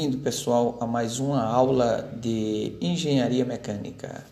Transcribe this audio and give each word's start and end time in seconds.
Bem-vindo, 0.00 0.22
pessoal, 0.22 0.78
a 0.80 0.86
mais 0.86 1.20
uma 1.20 1.44
aula 1.44 2.10
de 2.18 2.72
engenharia 2.80 3.44
mecânica. 3.44 4.24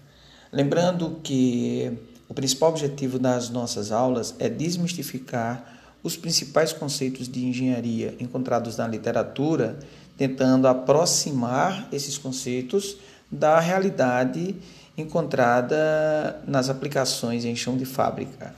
Lembrando 0.51 1.21
que 1.23 1.93
o 2.27 2.33
principal 2.33 2.71
objetivo 2.71 3.19
das 3.19 3.51
nossas 3.51 3.93
aulas 3.93 4.35
é 4.39 4.49
desmistificar 4.49 5.79
os 6.03 6.17
principais 6.17 6.73
conceitos 6.73 7.29
de 7.29 7.45
engenharia 7.45 8.15
encontrados 8.19 8.79
na 8.79 8.89
literatura, 8.89 9.79
tentando 10.17 10.67
aproximar 10.67 11.87
esses 11.93 12.17
conceitos 12.17 12.97
da 13.31 13.61
realidade 13.61 14.57
encontrada 14.97 16.43
nas 16.47 16.71
aplicações 16.71 17.45
em 17.45 17.55
chão 17.55 17.77
de 17.77 17.85
fábrica. 17.85 18.55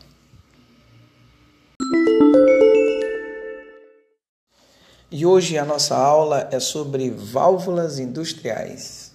E 5.12 5.27
hoje 5.27 5.59
a 5.59 5.64
nossa 5.64 5.96
aula 5.96 6.48
é 6.52 6.60
sobre 6.60 7.10
válvulas 7.10 7.98
industriais. 7.98 9.12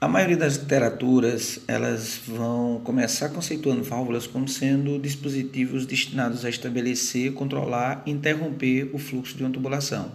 A 0.00 0.08
maioria 0.08 0.38
das 0.38 0.56
literaturas 0.56 1.60
elas 1.68 2.18
vão 2.26 2.80
começar 2.82 3.28
conceituando 3.28 3.82
válvulas 3.82 4.26
como 4.26 4.48
sendo 4.48 4.98
dispositivos 4.98 5.84
destinados 5.84 6.42
a 6.46 6.48
estabelecer, 6.48 7.34
controlar 7.34 8.02
e 8.06 8.12
interromper 8.12 8.90
o 8.94 8.98
fluxo 8.98 9.36
de 9.36 9.42
uma 9.42 9.52
tubulação. 9.52 10.10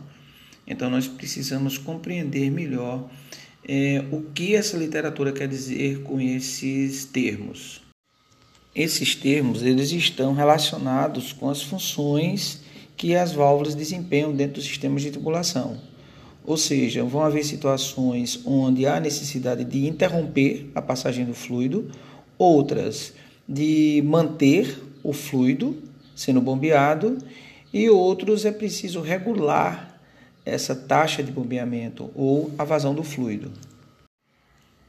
Então 0.65 0.89
nós 0.89 1.07
precisamos 1.07 1.77
compreender 1.77 2.49
melhor 2.49 3.07
é, 3.67 4.03
o 4.11 4.23
que 4.33 4.55
essa 4.55 4.75
literatura 4.75 5.31
quer 5.31 5.47
dizer 5.47 6.01
com 6.01 6.19
esses 6.19 7.05
termos. 7.05 7.90
Esses 8.73 9.15
termos 9.15 9.63
eles 9.63 9.91
estão 9.91 10.33
relacionados 10.33 11.33
com 11.33 11.49
as 11.49 11.61
funções 11.61 12.61
que 12.95 13.15
as 13.15 13.33
válvulas 13.33 13.75
desempenham 13.75 14.33
dentro 14.33 14.55
dos 14.55 14.65
sistemas 14.65 15.01
de 15.01 15.11
tubulação. 15.11 15.77
Ou 16.45 16.55
seja, 16.55 17.03
vão 17.03 17.21
haver 17.21 17.43
situações 17.43 18.39
onde 18.45 18.85
há 18.85 18.99
necessidade 18.99 19.63
de 19.63 19.87
interromper 19.87 20.69
a 20.73 20.81
passagem 20.81 21.25
do 21.25 21.33
fluido, 21.33 21.91
outras 22.37 23.13
de 23.47 24.01
manter 24.05 24.81
o 25.03 25.13
fluido 25.13 25.77
sendo 26.15 26.39
bombeado 26.39 27.17
e 27.73 27.89
outros 27.89 28.45
é 28.45 28.51
preciso 28.51 29.01
regular 29.01 29.99
essa 30.45 30.75
taxa 30.75 31.21
de 31.23 31.31
bombeamento 31.31 32.09
ou 32.15 32.51
a 32.57 32.63
vazão 32.63 32.93
do 32.93 33.03
fluido. 33.03 33.51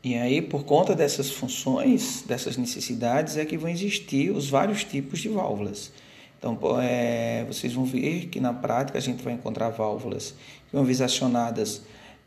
E 0.04 0.16
aí, 0.16 0.42
por 0.42 0.64
conta 0.64 0.96
dessas 0.96 1.30
funções, 1.30 2.24
dessas 2.26 2.56
necessidades, 2.56 3.36
é 3.36 3.44
que 3.44 3.56
vão 3.56 3.70
existir 3.70 4.30
os 4.30 4.50
vários 4.50 4.82
tipos 4.82 5.20
de 5.20 5.28
válvulas. 5.28 5.92
Então, 6.38 6.58
é, 6.80 7.44
vocês 7.46 7.72
vão 7.72 7.84
ver 7.84 8.26
que 8.26 8.40
na 8.40 8.52
prática 8.52 8.98
a 8.98 9.00
gente 9.00 9.22
vai 9.22 9.32
encontrar 9.32 9.68
válvulas 9.68 10.34
que, 10.68 10.76
uma 10.76 10.84
vez 10.84 11.00
acionadas, 11.00 11.82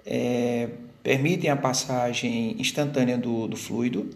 é, 0.05 0.69
permitem 1.03 1.49
a 1.49 1.55
passagem 1.57 2.55
instantânea 2.57 3.17
do, 3.17 3.45
do 3.45 3.57
fluido, 3.57 4.09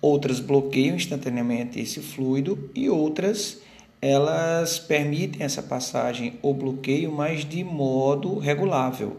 outras 0.00 0.40
bloqueiam 0.40 0.96
instantaneamente 0.96 1.78
esse 1.78 2.00
fluido 2.00 2.70
e 2.74 2.90
outras 2.90 3.60
elas 4.02 4.78
permitem 4.78 5.42
essa 5.42 5.62
passagem 5.62 6.38
ou 6.40 6.54
bloqueio, 6.54 7.12
mas 7.12 7.44
de 7.44 7.62
modo 7.62 8.38
regulável. 8.38 9.18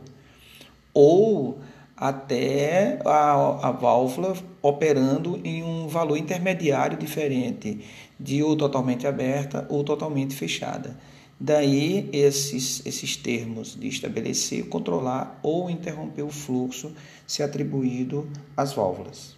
Ou 0.93 1.59
até 2.01 2.99
a, 3.05 3.67
a 3.67 3.71
válvula 3.71 4.35
operando 4.59 5.39
em 5.43 5.61
um 5.61 5.87
valor 5.87 6.17
intermediário 6.17 6.97
diferente, 6.97 7.85
de 8.19 8.41
ou 8.41 8.57
totalmente 8.57 9.05
aberta 9.05 9.67
ou 9.69 9.83
totalmente 9.83 10.35
fechada. 10.35 10.97
Daí 11.39 12.09
esses, 12.11 12.83
esses 12.87 13.15
termos 13.15 13.79
de 13.79 13.87
estabelecer, 13.87 14.67
controlar 14.67 15.39
ou 15.43 15.69
interromper 15.69 16.23
o 16.23 16.31
fluxo 16.31 16.91
se 17.27 17.43
atribuído 17.43 18.27
às 18.57 18.73
válvulas. 18.73 19.35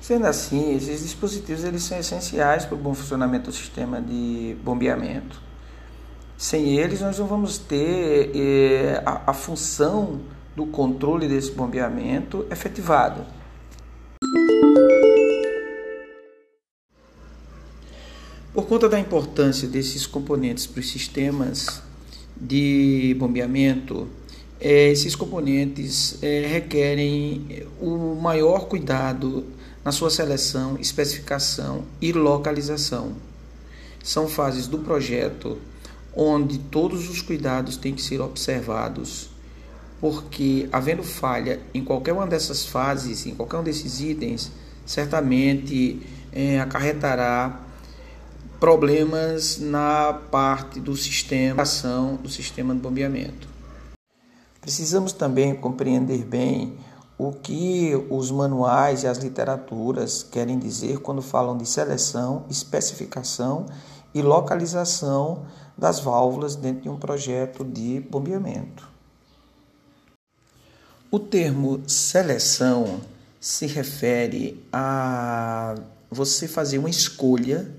Sendo 0.00 0.26
assim, 0.26 0.74
esses 0.74 1.02
dispositivos 1.02 1.62
eles 1.62 1.82
são 1.82 1.98
essenciais 1.98 2.64
para 2.64 2.74
o 2.74 2.78
bom 2.78 2.94
funcionamento 2.94 3.50
do 3.50 3.54
sistema 3.54 4.00
de 4.00 4.56
bombeamento 4.64 5.51
sem 6.42 6.76
eles, 6.76 7.00
nós 7.00 7.20
não 7.20 7.26
vamos 7.28 7.56
ter 7.56 8.32
eh, 8.34 9.00
a, 9.06 9.30
a 9.30 9.32
função 9.32 10.22
do 10.56 10.66
controle 10.66 11.28
desse 11.28 11.52
bombeamento 11.52 12.44
efetivado. 12.50 13.24
Por 18.52 18.66
conta 18.66 18.88
da 18.88 18.98
importância 18.98 19.68
desses 19.68 20.04
componentes 20.04 20.66
para 20.66 20.80
os 20.80 20.90
sistemas 20.90 21.80
de 22.36 23.14
bombeamento, 23.20 24.08
eh, 24.60 24.90
esses 24.90 25.14
componentes 25.14 26.20
eh, 26.24 26.48
requerem 26.54 27.68
o 27.80 28.16
maior 28.20 28.66
cuidado 28.66 29.44
na 29.84 29.92
sua 29.92 30.10
seleção, 30.10 30.76
especificação 30.80 31.84
e 32.00 32.10
localização. 32.12 33.12
São 34.02 34.26
fases 34.26 34.66
do 34.66 34.80
projeto 34.80 35.56
onde 36.14 36.58
todos 36.58 37.08
os 37.08 37.22
cuidados 37.22 37.76
têm 37.76 37.94
que 37.94 38.02
ser 38.02 38.20
observados, 38.20 39.30
porque 40.00 40.68
havendo 40.72 41.02
falha 41.02 41.60
em 41.72 41.84
qualquer 41.84 42.12
uma 42.12 42.26
dessas 42.26 42.66
fases, 42.66 43.26
em 43.26 43.34
qualquer 43.34 43.58
um 43.58 43.62
desses 43.62 44.00
itens, 44.00 44.50
certamente 44.84 46.00
é, 46.32 46.60
acarretará 46.60 47.60
problemas 48.58 49.58
na 49.58 50.12
parte 50.30 50.78
do 50.78 50.96
sistema 50.96 51.62
ação 51.62 52.16
do 52.16 52.28
sistema 52.28 52.74
de 52.74 52.80
bombeamento. 52.80 53.48
Precisamos 54.60 55.12
também 55.12 55.54
compreender 55.54 56.24
bem 56.24 56.78
o 57.18 57.32
que 57.32 57.92
os 58.10 58.30
manuais 58.30 59.02
e 59.02 59.06
as 59.06 59.18
literaturas 59.18 60.22
querem 60.22 60.58
dizer 60.58 60.98
quando 60.98 61.20
falam 61.20 61.56
de 61.58 61.68
seleção, 61.68 62.44
especificação 62.48 63.66
e 64.14 64.20
localização 64.20 65.46
das 65.76 66.00
válvulas 66.00 66.54
dentro 66.54 66.82
de 66.82 66.88
um 66.88 66.96
projeto 66.96 67.64
de 67.64 68.00
bombeamento. 68.00 68.88
O 71.10 71.18
termo 71.18 71.82
seleção 71.86 73.00
se 73.40 73.66
refere 73.66 74.62
a 74.72 75.74
você 76.10 76.46
fazer 76.46 76.78
uma 76.78 76.90
escolha 76.90 77.70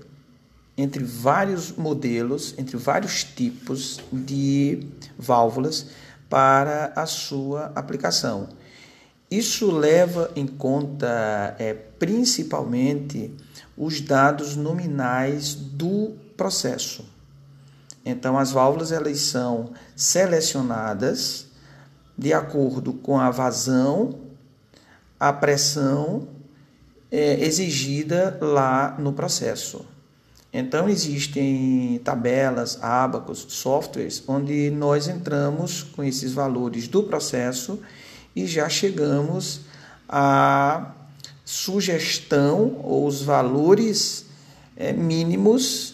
entre 0.76 1.02
vários 1.02 1.72
modelos, 1.72 2.54
entre 2.58 2.76
vários 2.76 3.24
tipos 3.24 4.00
de 4.12 4.86
válvulas 5.16 5.86
para 6.28 6.92
a 6.96 7.06
sua 7.06 7.72
aplicação. 7.74 8.48
Isso 9.30 9.70
leva 9.70 10.30
em 10.36 10.46
conta 10.46 11.56
é, 11.58 11.72
principalmente 11.74 13.32
os 13.76 14.00
dados 14.00 14.54
nominais 14.54 15.54
do 15.54 16.12
processo. 16.36 17.04
Então, 18.04 18.38
as 18.38 18.52
válvulas 18.52 18.92
elas 18.92 19.18
são 19.20 19.70
selecionadas 19.96 21.46
de 22.16 22.32
acordo 22.32 22.92
com 22.92 23.18
a 23.18 23.30
vazão, 23.30 24.20
a 25.18 25.32
pressão 25.32 26.28
é, 27.10 27.42
exigida 27.44 28.38
lá 28.40 28.94
no 28.98 29.12
processo. 29.12 29.86
Então, 30.52 30.88
existem 30.88 32.00
tabelas, 32.04 32.80
ábacos, 32.82 33.46
softwares, 33.48 34.22
onde 34.28 34.70
nós 34.70 35.08
entramos 35.08 35.82
com 35.82 36.04
esses 36.04 36.32
valores 36.32 36.86
do 36.86 37.02
processo 37.02 37.80
e 38.36 38.46
já 38.46 38.68
chegamos 38.68 39.62
à 40.08 40.92
sugestão 41.44 42.80
ou 42.82 43.06
os 43.06 43.22
valores 43.22 44.26
é, 44.76 44.92
mínimos 44.92 45.93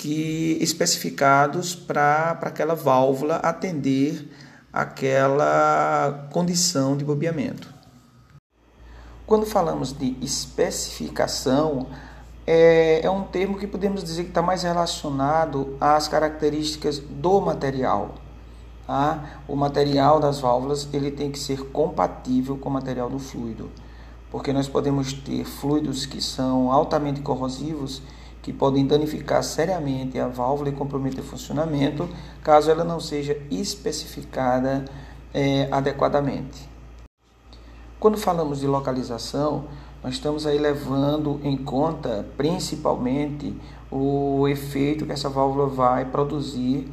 que 0.00 0.56
especificados 0.62 1.74
para 1.74 2.30
aquela 2.40 2.74
válvula 2.74 3.36
atender 3.36 4.32
aquela 4.72 6.26
condição 6.32 6.96
de 6.96 7.04
bobeamento. 7.04 7.68
Quando 9.26 9.44
falamos 9.44 9.92
de 9.92 10.16
especificação, 10.22 11.88
é, 12.46 13.04
é 13.04 13.10
um 13.10 13.24
termo 13.24 13.58
que 13.58 13.66
podemos 13.66 14.02
dizer 14.02 14.22
que 14.22 14.30
está 14.30 14.40
mais 14.40 14.62
relacionado 14.62 15.76
às 15.78 16.08
características 16.08 16.98
do 16.98 17.38
material. 17.38 18.14
Tá? 18.86 19.42
O 19.46 19.54
material 19.54 20.18
das 20.18 20.40
válvulas 20.40 20.88
ele 20.94 21.10
tem 21.10 21.30
que 21.30 21.38
ser 21.38 21.66
compatível 21.66 22.56
com 22.56 22.70
o 22.70 22.72
material 22.72 23.10
do 23.10 23.18
fluido, 23.18 23.70
porque 24.30 24.50
nós 24.50 24.66
podemos 24.66 25.12
ter 25.12 25.44
fluidos 25.44 26.06
que 26.06 26.22
são 26.22 26.72
altamente 26.72 27.20
corrosivos 27.20 28.00
que 28.42 28.52
podem 28.52 28.86
danificar 28.86 29.42
seriamente 29.42 30.18
a 30.18 30.28
válvula 30.28 30.70
e 30.70 30.72
comprometer 30.72 31.20
o 31.20 31.26
funcionamento, 31.26 32.08
caso 32.42 32.70
ela 32.70 32.84
não 32.84 32.98
seja 32.98 33.36
especificada 33.50 34.84
é, 35.34 35.68
adequadamente. 35.70 36.68
Quando 37.98 38.16
falamos 38.16 38.60
de 38.60 38.66
localização, 38.66 39.64
nós 40.02 40.14
estamos 40.14 40.46
aí 40.46 40.58
levando 40.58 41.38
em 41.44 41.56
conta 41.56 42.26
principalmente 42.36 43.54
o 43.90 44.48
efeito 44.48 45.04
que 45.04 45.12
essa 45.12 45.28
válvula 45.28 45.66
vai 45.66 46.06
produzir 46.06 46.90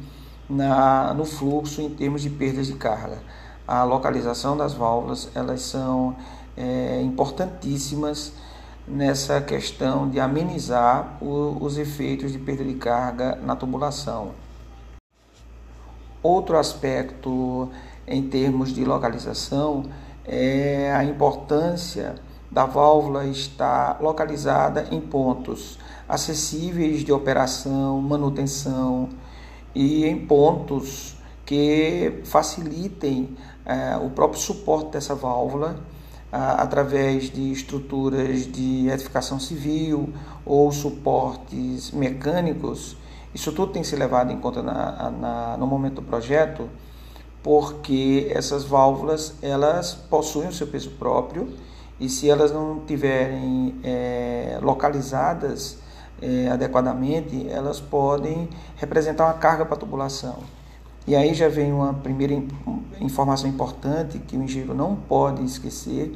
na, 0.48 1.14
no 1.14 1.24
fluxo 1.24 1.80
em 1.80 1.88
termos 1.88 2.20
de 2.20 2.28
perdas 2.28 2.66
de 2.66 2.74
carga. 2.74 3.18
A 3.66 3.84
localização 3.84 4.56
das 4.56 4.74
válvulas 4.74 5.30
elas 5.34 5.62
são 5.62 6.14
é, 6.56 7.00
importantíssimas 7.02 8.32
nessa 8.88 9.40
questão 9.40 10.08
de 10.08 10.18
amenizar 10.18 11.18
o, 11.20 11.58
os 11.60 11.78
efeitos 11.78 12.32
de 12.32 12.38
perda 12.38 12.64
de 12.64 12.74
carga 12.74 13.36
na 13.36 13.54
tubulação. 13.54 14.32
Outro 16.22 16.58
aspecto 16.58 17.70
em 18.06 18.22
termos 18.22 18.72
de 18.72 18.84
localização 18.84 19.84
é 20.24 20.92
a 20.94 21.04
importância 21.04 22.16
da 22.50 22.64
válvula 22.64 23.26
estar 23.26 24.00
localizada 24.00 24.88
em 24.90 25.00
pontos 25.00 25.78
acessíveis 26.08 27.04
de 27.04 27.12
operação, 27.12 28.00
manutenção 28.00 29.10
e 29.74 30.06
em 30.06 30.26
pontos 30.26 31.16
que 31.44 32.20
facilitem 32.24 33.36
é, 33.64 33.96
o 33.96 34.10
próprio 34.10 34.40
suporte 34.40 34.92
dessa 34.92 35.14
válvula 35.14 35.78
através 36.30 37.30
de 37.30 37.52
estruturas 37.52 38.46
de 38.50 38.88
edificação 38.88 39.40
civil 39.40 40.12
ou 40.44 40.70
suportes 40.70 41.90
mecânicos. 41.90 42.96
Isso 43.34 43.52
tudo 43.52 43.72
tem 43.72 43.82
que 43.82 43.88
ser 43.88 43.96
levado 43.96 44.30
em 44.32 44.38
conta 44.38 44.62
na, 44.62 45.10
na, 45.10 45.56
no 45.56 45.66
momento 45.66 45.96
do 45.96 46.02
projeto, 46.02 46.68
porque 47.42 48.30
essas 48.30 48.64
válvulas 48.64 49.34
elas 49.40 49.94
possuem 49.94 50.48
o 50.48 50.52
seu 50.52 50.66
peso 50.66 50.90
próprio 50.90 51.48
e 52.00 52.08
se 52.08 52.28
elas 52.28 52.52
não 52.52 52.80
tiverem 52.80 53.74
é, 53.82 54.58
localizadas 54.62 55.78
é, 56.20 56.48
adequadamente, 56.48 57.48
elas 57.48 57.80
podem 57.80 58.48
representar 58.76 59.24
uma 59.24 59.34
carga 59.34 59.64
para 59.64 59.74
a 59.74 59.78
tubulação. 59.78 60.57
E 61.08 61.16
aí 61.16 61.32
já 61.32 61.48
vem 61.48 61.72
uma 61.72 61.94
primeira 61.94 62.34
informação 63.00 63.48
importante 63.48 64.18
que 64.18 64.36
o 64.36 64.42
engenheiro 64.42 64.74
não 64.74 64.94
pode 64.94 65.42
esquecer, 65.42 66.14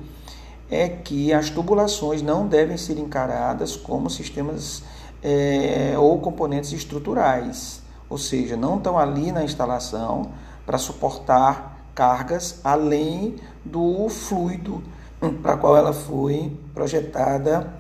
é 0.71 0.87
que 0.87 1.33
as 1.33 1.49
tubulações 1.49 2.21
não 2.21 2.47
devem 2.47 2.77
ser 2.77 2.99
encaradas 2.99 3.75
como 3.75 4.11
sistemas 4.11 4.83
é, 5.23 5.95
ou 5.97 6.21
componentes 6.21 6.75
estruturais, 6.75 7.81
ou 8.07 8.19
seja, 8.19 8.55
não 8.55 8.77
estão 8.77 8.99
ali 8.99 9.33
na 9.33 9.43
instalação 9.43 10.31
para 10.67 10.77
suportar 10.77 11.87
cargas 11.95 12.61
além 12.63 13.37
do 13.65 14.11
fluido 14.11 14.83
para 15.43 15.57
qual 15.57 15.75
ela 15.75 15.95
foi 15.95 16.55
projetada 16.75 17.73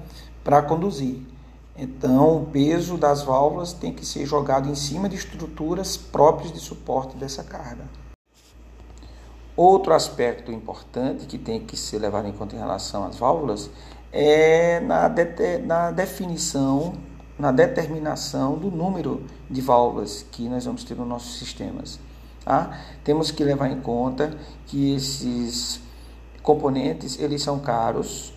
para 0.43 0.63
conduzir. 0.63 1.32
Então, 1.77 2.37
o 2.43 2.47
peso 2.47 2.99
das 2.99 3.23
válvulas 3.23 3.73
tem 3.73 3.93
que 3.93 4.05
ser 4.05 4.27
jogado 4.27 4.69
em 4.69 4.75
cima 4.75 5.09
de 5.09 5.17
estruturas 5.17 5.97
próprias 5.97 6.53
de 6.53 6.61
suporte 6.61 7.17
dessa 7.17 7.43
carga. 7.43 7.85
Outro 9.57 9.95
aspecto 9.95 10.53
importante 10.53 11.27
que 11.27 11.39
tem 11.39 11.61
que 11.61 11.77
ser 11.77 11.99
levado 11.99 12.29
em 12.29 12.33
conta 12.33 12.55
em 12.55 12.59
relação 12.59 13.05
às 13.05 13.17
válvulas 13.17 13.71
é 14.11 14.81
na, 14.81 15.09
de, 15.09 15.59
na 15.59 15.91
definição, 15.91 16.95
na 17.39 17.51
determinação 17.51 18.57
do 18.59 18.71
número 18.71 19.25
de 19.51 19.61
válvulas 19.63 20.27
que 20.31 20.49
nós 20.49 20.67
vamos 20.67 20.85
ter 20.85 20.95
nos 20.95 21.07
nossos 21.07 21.39
sistemas. 21.39 21.99
Tá? 22.45 22.79
Temos 23.03 23.31
que 23.31 23.45
levar 23.45 23.71
em 23.71 23.81
conta 23.81 24.37
que 24.67 24.95
esses 24.95 25.81
componentes 26.43 27.19
eles 27.19 27.43
são 27.43 27.61
caros 27.61 28.35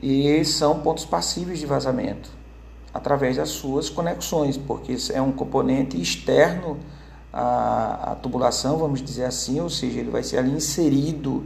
e 0.00 0.44
são 0.44 0.80
pontos 0.80 1.04
passíveis 1.04 1.58
de 1.58 1.66
vazamento 1.66 2.33
através 2.94 3.36
das 3.36 3.48
suas 3.48 3.90
conexões, 3.90 4.56
porque 4.56 4.96
é 5.12 5.20
um 5.20 5.32
componente 5.32 6.00
externo 6.00 6.78
à, 7.32 8.12
à 8.12 8.14
tubulação, 8.14 8.78
vamos 8.78 9.02
dizer 9.02 9.24
assim, 9.24 9.60
ou 9.60 9.68
seja, 9.68 9.98
ele 9.98 10.10
vai 10.10 10.22
ser 10.22 10.38
ali 10.38 10.52
inserido, 10.52 11.44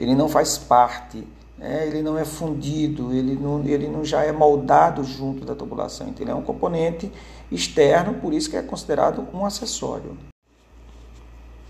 ele 0.00 0.14
não 0.14 0.26
faz 0.26 0.56
parte, 0.56 1.22
né? 1.58 1.86
ele 1.86 2.02
não 2.02 2.16
é 2.16 2.24
fundido, 2.24 3.12
ele 3.12 3.34
não, 3.34 3.62
ele 3.62 3.88
não 3.88 4.02
já 4.02 4.22
é 4.22 4.32
moldado 4.32 5.04
junto 5.04 5.44
da 5.44 5.54
tubulação, 5.54 6.08
então 6.08 6.24
ele 6.24 6.30
é 6.30 6.34
um 6.34 6.42
componente 6.42 7.12
externo, 7.52 8.14
por 8.14 8.32
isso 8.32 8.48
que 8.48 8.56
é 8.56 8.62
considerado 8.62 9.28
um 9.34 9.44
acessório. 9.44 10.16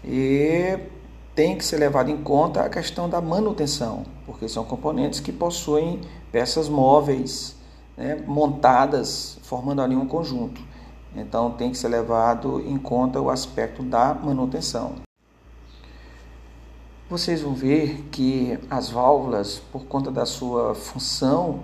E 0.05 0.79
tem 1.35 1.59
que 1.59 1.65
ser 1.65 1.79
levado 1.79 2.11
em 2.11 2.17
conta 2.23 2.63
a 2.63 2.69
questão 2.69 3.09
da 3.09 3.21
manutenção, 3.21 4.05
porque 4.25 4.49
são 4.49 4.65
componentes 4.65 5.19
que 5.19 5.33
possuem 5.33 6.01
peças 6.31 6.69
móveis 6.69 7.56
né, 7.97 8.23
montadas, 8.27 9.39
formando 9.43 9.83
ali 9.83 9.97
um 9.97 10.07
conjunto. 10.07 10.61
Então 11.15 11.53
tem 11.53 11.71
que 11.71 11.79
ser 11.79 11.89
levado 11.89 12.61
em 12.61 12.77
conta 12.77 13.21
o 13.21 13.31
aspecto 13.31 13.83
da 13.83 14.13
manutenção. 14.15 14.97
Vocês 17.09 17.41
vão 17.41 17.55
ver 17.55 18.05
que 18.11 18.59
as 18.69 18.91
válvulas, 18.91 19.61
por 19.73 19.85
conta 19.87 20.11
da 20.11 20.27
sua 20.27 20.75
função, 20.75 21.61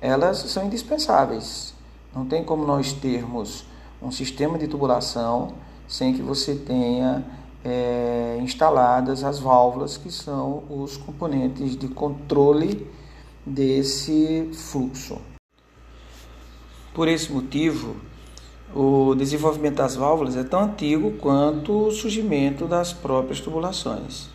elas 0.00 0.38
são 0.38 0.66
indispensáveis. 0.66 1.74
Não 2.14 2.24
tem 2.24 2.42
como 2.42 2.64
nós 2.64 2.94
termos 2.94 3.66
um 4.02 4.10
sistema 4.10 4.58
de 4.58 4.66
tubulação 4.66 5.52
sem 5.86 6.14
que 6.14 6.22
você 6.22 6.54
tenha 6.54 7.24
é, 7.64 8.38
instaladas 8.40 9.22
as 9.22 9.38
válvulas, 9.38 9.96
que 9.96 10.10
são 10.10 10.64
os 10.70 10.96
componentes 10.96 11.76
de 11.76 11.88
controle 11.88 12.90
desse 13.44 14.50
fluxo. 14.52 15.20
Por 16.96 17.08
esse 17.08 17.30
motivo, 17.30 17.94
o 18.74 19.14
desenvolvimento 19.14 19.74
das 19.74 19.94
válvulas 19.94 20.34
é 20.34 20.42
tão 20.42 20.62
antigo 20.62 21.10
quanto 21.18 21.88
o 21.88 21.90
surgimento 21.90 22.66
das 22.66 22.94
próprias 22.94 23.38
tubulações. 23.38 24.30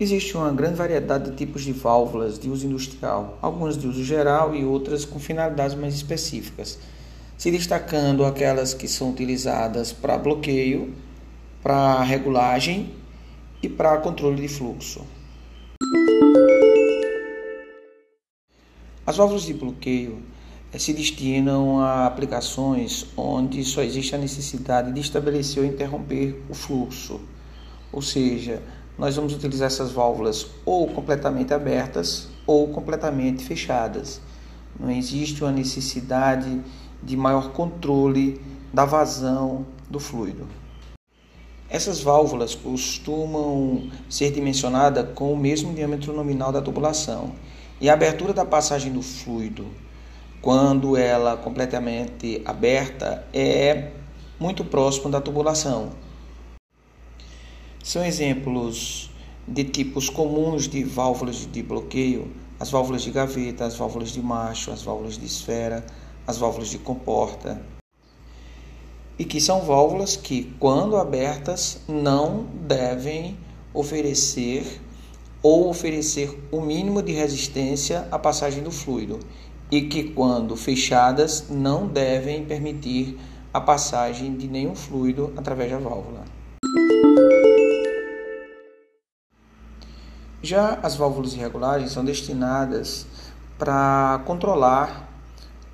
Existe 0.00 0.36
uma 0.36 0.50
grande 0.50 0.74
variedade 0.74 1.30
de 1.30 1.36
tipos 1.36 1.62
de 1.62 1.72
válvulas 1.72 2.36
de 2.36 2.50
uso 2.50 2.66
industrial, 2.66 3.38
algumas 3.40 3.78
de 3.78 3.86
uso 3.86 4.02
geral 4.02 4.56
e 4.56 4.64
outras 4.64 5.04
com 5.04 5.20
finalidades 5.20 5.76
mais 5.76 5.94
específicas, 5.94 6.76
se 7.38 7.48
destacando 7.52 8.24
aquelas 8.24 8.74
que 8.74 8.88
são 8.88 9.12
utilizadas 9.12 9.92
para 9.92 10.18
bloqueio, 10.18 10.92
para 11.62 12.02
regulagem 12.02 12.92
e 13.62 13.68
para 13.68 13.98
controle 13.98 14.42
de 14.42 14.48
fluxo. 14.48 15.06
As 19.06 19.16
válvulas 19.16 19.44
de 19.44 19.54
bloqueio 19.54 20.18
eh, 20.72 20.78
se 20.78 20.92
destinam 20.92 21.80
a 21.80 22.06
aplicações 22.06 23.06
onde 23.16 23.64
só 23.64 23.82
existe 23.82 24.14
a 24.14 24.18
necessidade 24.18 24.92
de 24.92 25.00
estabelecer 25.00 25.62
ou 25.62 25.68
interromper 25.68 26.40
o 26.50 26.54
fluxo. 26.54 27.20
Ou 27.90 28.02
seja, 28.02 28.62
nós 28.98 29.16
vamos 29.16 29.32
utilizar 29.32 29.68
essas 29.68 29.90
válvulas 29.90 30.46
ou 30.64 30.86
completamente 30.88 31.54
abertas 31.54 32.28
ou 32.46 32.68
completamente 32.68 33.42
fechadas. 33.42 34.20
Não 34.78 34.90
existe 34.90 35.42
uma 35.42 35.50
necessidade 35.50 36.60
de 37.02 37.16
maior 37.16 37.52
controle 37.52 38.40
da 38.72 38.84
vazão 38.84 39.66
do 39.88 39.98
fluido. 39.98 40.46
Essas 41.70 42.02
válvulas 42.02 42.54
costumam 42.54 43.88
ser 44.08 44.30
dimensionadas 44.30 45.08
com 45.14 45.32
o 45.32 45.36
mesmo 45.36 45.72
diâmetro 45.72 46.12
nominal 46.12 46.52
da 46.52 46.60
tubulação 46.60 47.32
e 47.80 47.88
a 47.88 47.94
abertura 47.94 48.32
da 48.32 48.44
passagem 48.44 48.92
do 48.92 49.00
fluido, 49.00 49.66
quando 50.42 50.96
ela 50.96 51.36
completamente 51.36 52.42
aberta, 52.44 53.26
é 53.32 53.90
muito 54.38 54.64
próximo 54.64 55.10
da 55.10 55.20
tubulação. 55.20 55.90
São 57.82 58.04
exemplos 58.04 59.10
de 59.48 59.64
tipos 59.64 60.10
comuns 60.10 60.68
de 60.68 60.84
válvulas 60.84 61.48
de 61.50 61.62
bloqueio: 61.62 62.30
as 62.58 62.70
válvulas 62.70 63.02
de 63.02 63.10
gaveta, 63.10 63.64
as 63.64 63.76
válvulas 63.76 64.10
de 64.10 64.20
macho, 64.20 64.70
as 64.70 64.82
válvulas 64.82 65.18
de 65.18 65.24
esfera, 65.24 65.84
as 66.26 66.36
válvulas 66.36 66.68
de 66.68 66.78
comporta. 66.78 67.60
E 69.18 69.24
que 69.24 69.40
são 69.40 69.62
válvulas 69.62 70.16
que, 70.16 70.54
quando 70.58 70.96
abertas, 70.96 71.80
não 71.88 72.44
devem 72.66 73.36
oferecer 73.72 74.80
ou 75.42 75.68
oferecer 75.68 76.38
o 76.50 76.60
mínimo 76.60 77.02
de 77.02 77.12
resistência 77.12 78.06
à 78.10 78.18
passagem 78.18 78.62
do 78.62 78.70
fluido 78.70 79.18
e 79.70 79.82
que, 79.82 80.04
quando 80.04 80.56
fechadas, 80.56 81.46
não 81.48 81.86
devem 81.86 82.44
permitir 82.44 83.18
a 83.52 83.60
passagem 83.60 84.36
de 84.36 84.46
nenhum 84.48 84.74
fluido 84.74 85.32
através 85.36 85.70
da 85.70 85.78
válvula. 85.78 86.24
Já 90.42 90.78
as 90.82 90.96
válvulas 90.96 91.32
de 91.32 91.38
regulagem 91.38 91.88
são 91.88 92.04
destinadas 92.04 93.06
para 93.58 94.22
controlar 94.24 95.08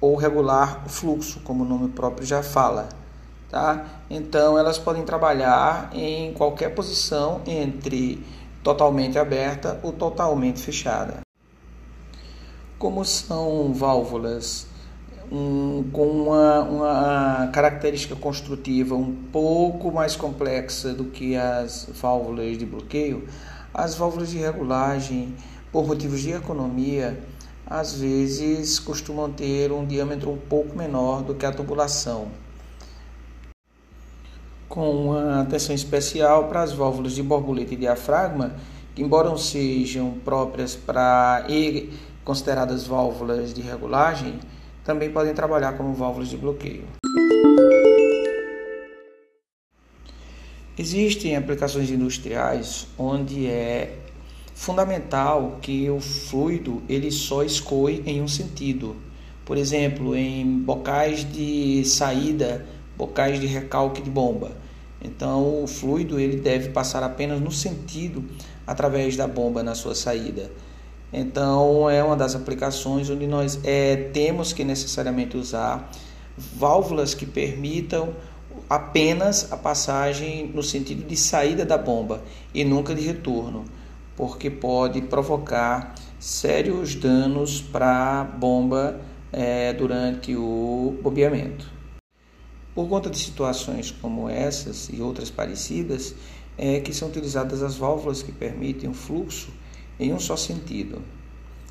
ou 0.00 0.16
regular 0.16 0.82
o 0.84 0.88
fluxo, 0.88 1.40
como 1.40 1.64
o 1.64 1.66
nome 1.66 1.88
próprio 1.88 2.26
já 2.26 2.42
fala. 2.42 2.88
Tá? 3.48 3.86
Então, 4.10 4.58
elas 4.58 4.76
podem 4.76 5.04
trabalhar 5.04 5.88
em 5.92 6.32
qualquer 6.32 6.74
posição 6.74 7.40
entre 7.46 8.22
totalmente 8.66 9.16
aberta 9.16 9.78
ou 9.80 9.92
totalmente 9.92 10.60
fechada. 10.60 11.20
como 12.80 13.04
são 13.04 13.72
válvulas 13.72 14.66
um, 15.30 15.84
com 15.92 16.08
uma, 16.08 16.62
uma 16.62 17.46
característica 17.52 18.16
construtiva 18.16 18.96
um 18.96 19.14
pouco 19.30 19.92
mais 19.92 20.16
complexa 20.16 20.92
do 20.92 21.04
que 21.04 21.36
as 21.36 21.88
válvulas 21.94 22.58
de 22.58 22.66
bloqueio, 22.66 23.28
as 23.72 23.94
válvulas 23.94 24.30
de 24.30 24.38
regulagem, 24.38 25.36
por 25.70 25.86
motivos 25.86 26.20
de 26.20 26.32
economia, 26.32 27.22
às 27.64 27.94
vezes 27.94 28.80
costumam 28.80 29.30
ter 29.32 29.70
um 29.70 29.86
diâmetro 29.86 30.28
um 30.28 30.38
pouco 30.38 30.76
menor 30.76 31.22
do 31.22 31.36
que 31.36 31.46
a 31.46 31.52
tubulação. 31.52 32.32
Com 34.68 34.90
uma 34.90 35.42
atenção 35.42 35.74
especial 35.74 36.48
para 36.48 36.62
as 36.62 36.72
válvulas 36.72 37.14
de 37.14 37.22
borboleta 37.22 37.74
e 37.74 37.76
diafragma, 37.76 38.54
que 38.94 39.02
embora 39.02 39.36
sejam 39.38 40.12
próprias 40.24 40.74
para 40.74 41.46
e 41.48 41.90
consideradas 42.24 42.86
válvulas 42.86 43.54
de 43.54 43.60
regulagem, 43.60 44.40
também 44.84 45.10
podem 45.10 45.34
trabalhar 45.34 45.74
como 45.74 45.92
válvulas 45.94 46.28
de 46.28 46.36
bloqueio. 46.36 46.84
Existem 50.78 51.36
aplicações 51.36 51.90
industriais 51.90 52.86
onde 52.98 53.46
é 53.46 53.96
fundamental 54.54 55.58
que 55.62 55.88
o 55.88 56.00
fluido 56.00 56.82
ele 56.88 57.10
só 57.10 57.42
escoe 57.42 58.02
em 58.06 58.20
um 58.20 58.28
sentido. 58.28 58.96
Por 59.44 59.56
exemplo, 59.56 60.14
em 60.16 60.58
bocais 60.58 61.30
de 61.30 61.84
saída, 61.84 62.66
bocais 62.96 63.40
de 63.40 63.46
recalque 63.46 64.02
de 64.02 64.10
bomba. 64.10 64.52
Então, 65.02 65.62
o 65.62 65.66
fluido 65.66 66.18
ele 66.18 66.36
deve 66.36 66.70
passar 66.70 67.02
apenas 67.02 67.40
no 67.40 67.52
sentido 67.52 68.24
através 68.66 69.16
da 69.16 69.26
bomba 69.26 69.62
na 69.62 69.74
sua 69.74 69.94
saída. 69.94 70.50
Então, 71.12 71.88
é 71.88 72.02
uma 72.02 72.16
das 72.16 72.34
aplicações 72.34 73.08
onde 73.08 73.26
nós 73.26 73.60
é, 73.62 73.96
temos 74.12 74.52
que 74.52 74.64
necessariamente 74.64 75.36
usar 75.36 75.90
válvulas 76.36 77.14
que 77.14 77.24
permitam 77.24 78.14
apenas 78.68 79.52
a 79.52 79.56
passagem 79.56 80.50
no 80.52 80.62
sentido 80.62 81.06
de 81.06 81.16
saída 81.16 81.64
da 81.64 81.78
bomba 81.78 82.22
e 82.52 82.64
nunca 82.64 82.94
de 82.94 83.02
retorno 83.02 83.64
porque 84.16 84.50
pode 84.50 85.02
provocar 85.02 85.94
sérios 86.18 86.94
danos 86.94 87.60
para 87.60 88.20
a 88.20 88.24
bomba 88.24 88.98
é, 89.30 89.72
durante 89.74 90.34
o 90.34 90.96
bombeamento. 91.02 91.75
Por 92.76 92.86
conta 92.90 93.08
de 93.08 93.16
situações 93.16 93.90
como 93.90 94.28
essas 94.28 94.90
e 94.92 95.00
outras 95.00 95.30
parecidas, 95.30 96.14
é 96.58 96.78
que 96.78 96.92
são 96.92 97.08
utilizadas 97.08 97.62
as 97.62 97.74
válvulas 97.74 98.22
que 98.22 98.30
permitem 98.30 98.90
o 98.90 98.92
fluxo 98.92 99.48
em 99.98 100.12
um 100.12 100.20
só 100.20 100.36
sentido. 100.36 101.00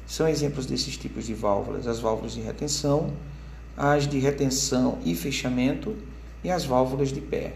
São 0.07 0.27
exemplos 0.27 0.65
desses 0.65 0.97
tipos 0.97 1.27
de 1.27 1.35
válvulas 1.35 1.85
as 1.85 1.99
válvulas 1.99 2.33
de 2.33 2.41
retenção, 2.41 3.13
as 3.77 4.07
de 4.07 4.17
retenção 4.17 4.97
e 5.05 5.13
fechamento 5.13 5.95
e 6.43 6.49
as 6.49 6.65
válvulas 6.65 7.09
de 7.09 7.21
pé. 7.21 7.53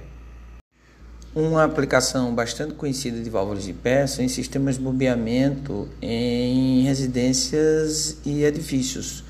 Uma 1.34 1.64
aplicação 1.64 2.36
bastante 2.36 2.76
conhecida 2.76 3.20
de 3.20 3.32
válvulas 3.32 3.64
de 3.64 3.74
pé 3.74 4.06
são 4.06 4.24
em 4.24 4.30
sistemas 4.30 4.78
de 4.78 4.84
bombeamento 4.84 5.90
em 6.00 6.84
residências 6.84 8.18
e 8.24 8.44
edifícios, 8.44 9.24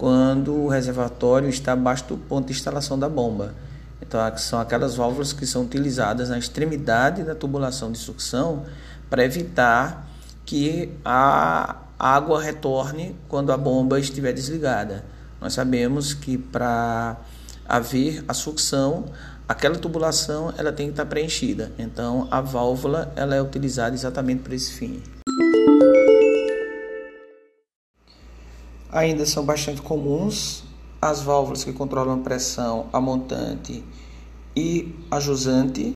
quando 0.00 0.54
o 0.54 0.66
reservatório 0.66 1.50
está 1.50 1.74
abaixo 1.74 2.06
do 2.06 2.16
ponto 2.16 2.46
de 2.46 2.54
instalação 2.54 2.98
da 2.98 3.06
bomba. 3.06 3.54
Então, 4.00 4.18
são 4.38 4.58
aquelas 4.58 4.94
válvulas 4.94 5.34
que 5.34 5.44
são 5.44 5.60
utilizadas 5.60 6.30
na 6.30 6.38
extremidade 6.38 7.22
da 7.22 7.34
tubulação 7.34 7.92
de 7.92 7.98
sucção 7.98 8.64
para 9.10 9.22
evitar 9.22 10.08
que 10.46 10.90
a 11.04 11.76
água 11.98 12.42
retorne 12.42 13.14
quando 13.28 13.52
a 13.52 13.58
bomba 13.58 14.00
estiver 14.00 14.32
desligada. 14.32 15.04
Nós 15.38 15.52
sabemos 15.52 16.14
que 16.14 16.38
para 16.38 17.18
haver 17.68 18.24
a 18.26 18.32
sucção, 18.32 19.04
aquela 19.46 19.76
tubulação 19.76 20.50
ela 20.56 20.72
tem 20.72 20.86
que 20.86 20.92
estar 20.92 21.04
preenchida. 21.04 21.72
Então 21.78 22.26
a 22.30 22.40
válvula 22.40 23.12
ela 23.14 23.34
é 23.34 23.42
utilizada 23.42 23.94
exatamente 23.94 24.40
para 24.40 24.54
esse 24.54 24.72
fim. 24.72 25.02
Ainda 28.92 29.24
são 29.24 29.44
bastante 29.44 29.80
comuns 29.80 30.64
as 31.00 31.22
válvulas 31.22 31.62
que 31.62 31.72
controlam 31.72 32.14
a 32.14 32.18
pressão, 32.18 32.86
a 32.92 33.00
montante 33.00 33.84
e 34.56 34.92
a 35.08 35.20
jusante. 35.20 35.92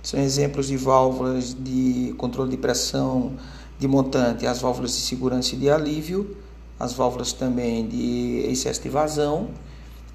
São 0.00 0.20
exemplos 0.20 0.68
de 0.68 0.76
válvulas 0.76 1.56
de 1.58 2.14
controle 2.16 2.52
de 2.52 2.56
pressão 2.56 3.32
de 3.78 3.88
montante, 3.88 4.46
as 4.46 4.60
válvulas 4.60 4.92
de 4.92 4.98
segurança 4.98 5.56
e 5.56 5.58
de 5.58 5.68
alívio, 5.68 6.36
as 6.78 6.92
válvulas 6.92 7.32
também 7.32 7.86
de 7.88 8.46
excesso 8.48 8.82
de 8.82 8.88
vazão 8.88 9.50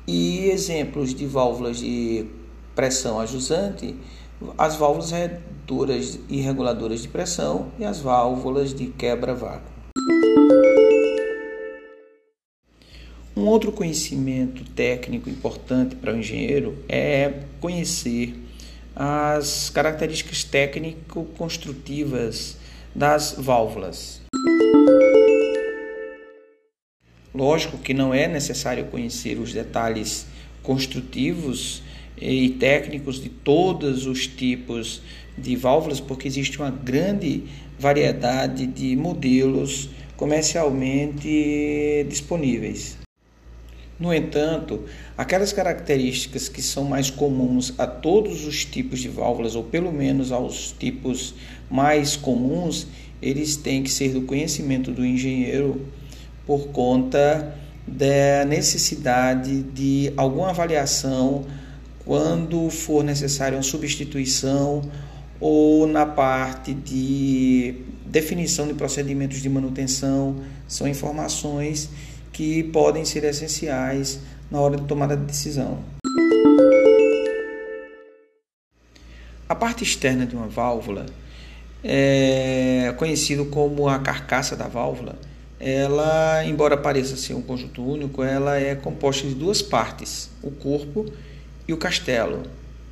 e 0.07 0.49
exemplos 0.49 1.13
de 1.13 1.25
válvulas 1.25 1.79
de 1.79 2.25
pressão 2.73 3.19
ajusante, 3.19 3.93
as 4.57 4.77
válvulas 4.77 5.11
redutoras 5.11 6.17
e 6.29 6.39
reguladoras 6.39 7.01
de 7.01 7.09
pressão 7.09 7.67
e 7.77 7.83
as 7.83 7.99
válvulas 7.99 8.73
de 8.73 8.87
quebra-vácuo. 8.87 9.79
Um 13.35 13.45
outro 13.45 13.71
conhecimento 13.71 14.63
técnico 14.71 15.29
importante 15.29 15.95
para 15.95 16.11
o 16.13 16.17
engenheiro 16.17 16.83
é 16.89 17.43
conhecer 17.61 18.33
as 18.95 19.69
características 19.69 20.43
técnico-construtivas 20.43 22.57
das 22.93 23.35
válvulas. 23.37 24.21
Lógico 27.33 27.77
que 27.77 27.93
não 27.93 28.13
é 28.13 28.27
necessário 28.27 28.87
conhecer 28.87 29.39
os 29.39 29.53
detalhes 29.53 30.25
construtivos 30.61 31.81
e 32.17 32.49
técnicos 32.49 33.23
de 33.23 33.29
todos 33.29 34.05
os 34.05 34.27
tipos 34.27 35.01
de 35.37 35.55
válvulas, 35.55 36.01
porque 36.01 36.27
existe 36.27 36.59
uma 36.59 36.71
grande 36.71 37.45
variedade 37.79 38.67
de 38.67 38.97
modelos 38.97 39.89
comercialmente 40.17 42.05
disponíveis. 42.09 42.98
No 43.99 44.13
entanto, 44.13 44.85
aquelas 45.17 45.51
características 45.51 46.47
que 46.47 46.61
são 46.61 46.85
mais 46.85 47.09
comuns 47.09 47.73
a 47.77 47.85
todos 47.85 48.45
os 48.47 48.63
tipos 48.63 48.99
de 48.99 49.09
válvulas, 49.09 49.55
ou 49.55 49.63
pelo 49.63 49.91
menos 49.91 50.31
aos 50.31 50.71
tipos 50.71 51.35
mais 51.69 52.15
comuns, 52.15 52.87
eles 53.21 53.57
têm 53.57 53.83
que 53.83 53.91
ser 53.91 54.13
do 54.13 54.21
conhecimento 54.21 54.91
do 54.91 55.05
engenheiro 55.05 55.85
por 56.47 56.67
conta 56.67 57.55
da 57.85 58.45
necessidade 58.45 59.63
de 59.63 60.13
alguma 60.15 60.51
avaliação 60.51 61.43
quando 62.05 62.69
for 62.69 63.03
necessária 63.03 63.57
uma 63.57 63.63
substituição 63.63 64.81
ou 65.39 65.85
na 65.85 66.05
parte 66.05 66.73
de 66.73 67.75
definição 68.05 68.67
de 68.67 68.73
procedimentos 68.73 69.41
de 69.41 69.49
manutenção, 69.49 70.37
são 70.67 70.87
informações 70.87 71.89
que 72.39 72.63
podem 72.63 73.03
ser 73.03 73.25
essenciais 73.25 74.21
na 74.49 74.61
hora 74.61 74.77
de 74.77 74.83
tomada 74.83 75.17
de 75.17 75.25
decisão. 75.25 75.83
A 79.49 79.53
parte 79.53 79.83
externa 79.83 80.25
de 80.25 80.37
uma 80.37 80.47
válvula 80.47 81.05
é 81.83 82.95
conhecido 82.97 83.47
como 83.47 83.89
a 83.89 83.99
carcaça 83.99 84.55
da 84.55 84.69
válvula. 84.69 85.19
Ela, 85.59 86.45
embora 86.45 86.77
pareça 86.77 87.17
ser 87.17 87.33
um 87.33 87.41
conjunto 87.41 87.83
único, 87.83 88.23
ela 88.23 88.57
é 88.57 88.73
composta 88.73 89.27
de 89.27 89.35
duas 89.35 89.61
partes: 89.61 90.29
o 90.41 90.49
corpo 90.49 91.11
e 91.67 91.73
o 91.73 91.77
castelo, 91.77 92.43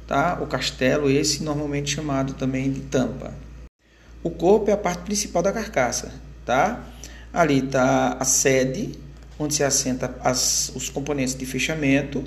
tá? 0.06 0.38
O 0.42 0.48
castelo 0.48 1.10
esse 1.10 1.42
normalmente 1.42 1.96
chamado 1.96 2.34
também 2.34 2.70
de 2.70 2.82
tampa. 2.82 3.34
O 4.22 4.30
corpo 4.30 4.70
é 4.70 4.74
a 4.74 4.77
parte 4.77 5.04
principal 5.04 5.42
da 5.42 5.54
carcaça, 5.54 6.12
tá? 6.46 6.84
Ali 7.32 7.60
está 7.60 8.18
a 8.20 8.25
sede, 8.25 9.06
onde 9.39 9.53
se 9.53 9.63
assenta 9.63 10.15
as, 10.22 10.72
os 10.75 10.89
componentes 10.89 11.36
de 11.36 11.46
fechamento 11.46 12.24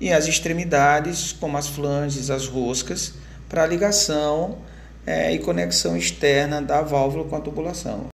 e 0.00 0.12
as 0.12 0.26
extremidades, 0.26 1.32
como 1.32 1.56
as 1.56 1.68
flanges, 1.68 2.30
as 2.30 2.46
roscas, 2.46 3.14
para 3.48 3.66
ligação 3.66 4.58
é, 5.06 5.32
e 5.32 5.38
conexão 5.38 5.96
externa 5.96 6.60
da 6.60 6.82
válvula 6.82 7.24
com 7.24 7.36
a 7.36 7.40
tubulação. 7.40 8.06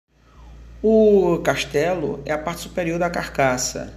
O 0.83 1.39
castelo 1.39 2.21
é 2.25 2.33
a 2.33 2.39
parte 2.39 2.63
superior 2.63 2.99
da 2.99 3.11
carcaça, 3.11 3.93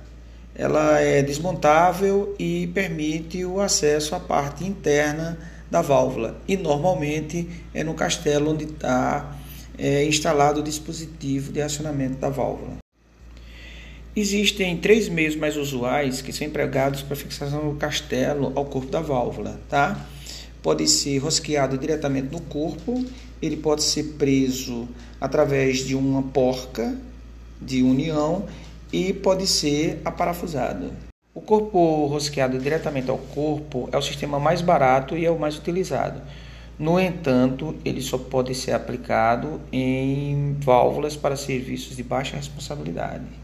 ela 0.56 1.00
é 1.00 1.24
desmontável 1.24 2.36
e 2.38 2.68
permite 2.68 3.44
o 3.44 3.60
acesso 3.60 4.14
à 4.14 4.20
parte 4.20 4.64
interna 4.64 5.38
da 5.70 5.82
válvula. 5.82 6.40
E 6.48 6.56
normalmente 6.56 7.50
é 7.74 7.84
no 7.84 7.96
castelo 7.96 8.52
onde 8.52 8.66
está 8.66 9.36
é, 9.78 10.06
instalado 10.06 10.60
o 10.60 10.64
dispositivo 10.64 11.52
de 11.52 11.62
acionamento 11.62 12.18
da 12.18 12.30
válvula. 12.30 12.83
Existem 14.16 14.78
três 14.78 15.10
meios 15.10 15.36
mais 15.36 15.58
usuais 15.58 16.22
que 16.22 16.32
são 16.32 16.46
empregados 16.46 17.02
para 17.02 17.16
fixação 17.16 17.72
do 17.72 17.76
castelo 17.78 18.52
ao 18.54 18.64
corpo 18.64 18.92
da 18.92 19.02
válvula, 19.02 19.60
tá? 19.68 20.06
Pode 20.62 20.88
ser 20.88 21.18
rosqueado 21.18 21.80
diretamente 21.80 22.28
no 22.32 22.40
corpo, 22.40 23.04
ele 23.42 23.58
pode 23.58 23.82
ser 23.82 24.04
preso 24.20 24.88
através 25.20 25.80
de 25.80 25.96
uma 25.96 26.22
porca 26.22 26.96
de 27.60 27.82
união 27.82 28.46
e 28.92 29.14
pode 29.14 29.48
ser 29.48 30.00
aparafusado. 30.06 30.92
O 31.34 31.42
corpo 31.42 32.06
rosqueado 32.06 32.60
diretamente 32.60 33.10
ao 33.10 33.18
corpo 33.18 33.90
é 33.92 33.98
o 33.98 34.02
sistema 34.02 34.40
mais 34.40 34.62
barato 34.62 35.18
e 35.18 35.26
é 35.26 35.32
o 35.32 35.40
mais 35.40 35.58
utilizado. 35.58 36.22
No 36.78 37.00
entanto, 37.00 37.76
ele 37.84 38.02
só 38.02 38.20
pode 38.20 38.54
ser 38.54 38.74
aplicado 38.74 39.60
em 39.72 40.56
válvulas 40.60 41.16
para 41.16 41.36
serviços 41.36 41.96
de 41.96 42.04
baixa 42.04 42.38
responsabilidade. 42.38 43.43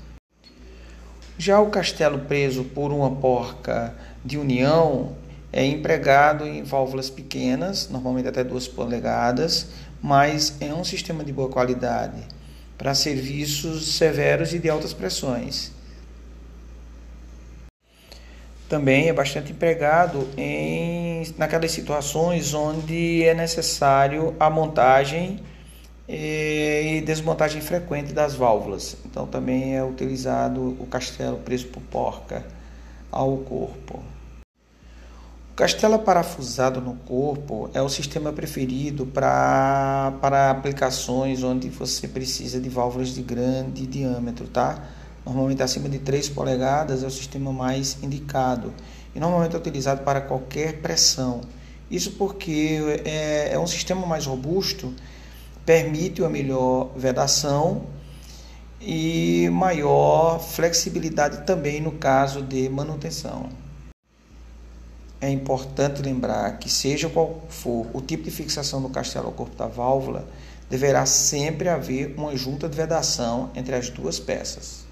Já 1.42 1.58
o 1.62 1.70
castelo 1.70 2.20
preso 2.20 2.66
por 2.66 2.92
uma 2.92 3.10
porca 3.10 3.96
de 4.26 4.38
união 4.38 5.16
é 5.54 5.66
empregado 5.66 6.46
em 6.46 6.64
válvulas 6.64 7.10
pequenas, 7.10 7.88
normalmente 7.90 8.28
até 8.28 8.44
2 8.44 8.68
polegadas, 8.68 9.70
mas 10.02 10.58
é 10.60 10.74
um 10.74 10.84
sistema 10.84 11.24
de 11.24 11.32
boa 11.32 11.48
qualidade 11.48 12.22
para 12.78 12.94
serviços 12.94 13.96
severos 13.96 14.54
e 14.54 14.60
de 14.60 14.70
altas 14.70 14.92
pressões. 14.92 15.72
Também 18.68 19.08
é 19.08 19.14
bastante 19.14 19.54
empregado 19.54 20.28
em 20.36 21.24
naquelas 21.38 21.72
situações 21.72 22.54
onde 22.54 23.24
é 23.24 23.34
necessário 23.34 24.36
a 24.38 24.50
montagem 24.50 25.40
e 26.12 27.04
desmontagem 27.06 27.62
frequente 27.62 28.12
das 28.12 28.34
válvulas. 28.34 28.98
Então 29.06 29.28
também 29.28 29.78
é 29.78 29.84
utilizado 29.84 30.76
o 30.80 30.88
castelo 30.88 31.38
preso 31.38 31.68
por 31.68 31.84
porca 31.84 32.44
ao 33.12 33.38
corpo. 33.38 34.02
Castelo 35.56 36.00
parafusado 36.00 36.82
no 36.82 36.96
corpo 36.96 37.70
é 37.74 37.82
o 37.82 37.90
sistema 37.90 38.32
preferido 38.32 39.06
pra, 39.06 40.14
para 40.20 40.50
aplicações 40.50 41.44
onde 41.44 41.70
você 41.70 42.08
precisa 42.08 42.60
de 42.60 42.70
válvulas 42.70 43.10
de 43.10 43.22
grande 43.22 43.86
diâmetro, 43.86 44.48
tá? 44.48 44.82
Normalmente 45.24 45.62
acima 45.62 45.90
de 45.90 46.00
3 46.00 46.30
polegadas 46.30 47.04
é 47.04 47.08
o 47.08 47.12
sistema 47.12 47.52
mais 47.52 48.02
indicado 48.02 48.74
e 49.14 49.20
normalmente 49.20 49.54
é 49.54 49.60
utilizado 49.60 50.02
para 50.04 50.22
qualquer 50.22 50.82
pressão. 50.82 51.42
Isso 51.92 52.12
porque 52.12 52.80
é, 53.04 53.54
é 53.54 53.60
um 53.60 53.68
sistema 53.68 54.08
mais 54.08 54.26
robusto, 54.26 54.94
permite 55.70 56.20
uma 56.20 56.32
melhor 56.32 56.90
vedação 56.96 57.84
e 58.82 59.48
maior 59.52 60.40
flexibilidade 60.40 61.46
também 61.46 61.80
no 61.80 61.92
caso 61.92 62.42
de 62.42 62.68
manutenção 62.70 63.50
é 65.22 65.30
importante 65.30 66.02
lembrar 66.02 66.58
que, 66.58 66.68
seja 66.68 67.08
qual 67.08 67.44
for 67.50 67.86
o 67.94 68.02
tipo 68.02 68.24
de 68.24 68.32
fixação 68.32 68.82
do 68.82 68.90
castelo 68.90 69.28
ao 69.28 69.32
corpo 69.32 69.56
da 69.56 69.68
válvula, 69.68 70.28
deverá 70.72 71.06
sempre 71.06 71.70
haver 71.70 72.16
uma 72.18 72.36
junta 72.36 72.68
de 72.68 72.76
vedação 72.76 73.52
entre 73.54 73.76
as 73.76 73.92
duas 73.92 74.20
peças. 74.20 74.86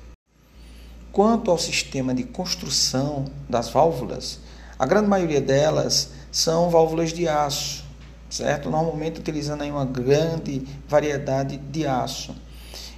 Quanto 1.12 1.50
ao 1.50 1.58
sistema 1.58 2.14
de 2.14 2.24
construção 2.24 3.26
das 3.50 3.70
válvulas, 3.70 4.42
a 4.78 4.86
grande 4.86 5.08
maioria 5.08 5.42
delas 5.42 6.10
são 6.32 6.70
válvulas 6.70 7.12
de 7.12 7.28
aço, 7.28 7.87
certo? 8.30 8.70
Normalmente 8.70 9.20
utilizando 9.20 9.62
aí 9.62 9.72
uma 9.72 9.86
grande 9.86 10.66
variedade 10.88 11.58
de 11.58 11.86
aço. 11.86 12.36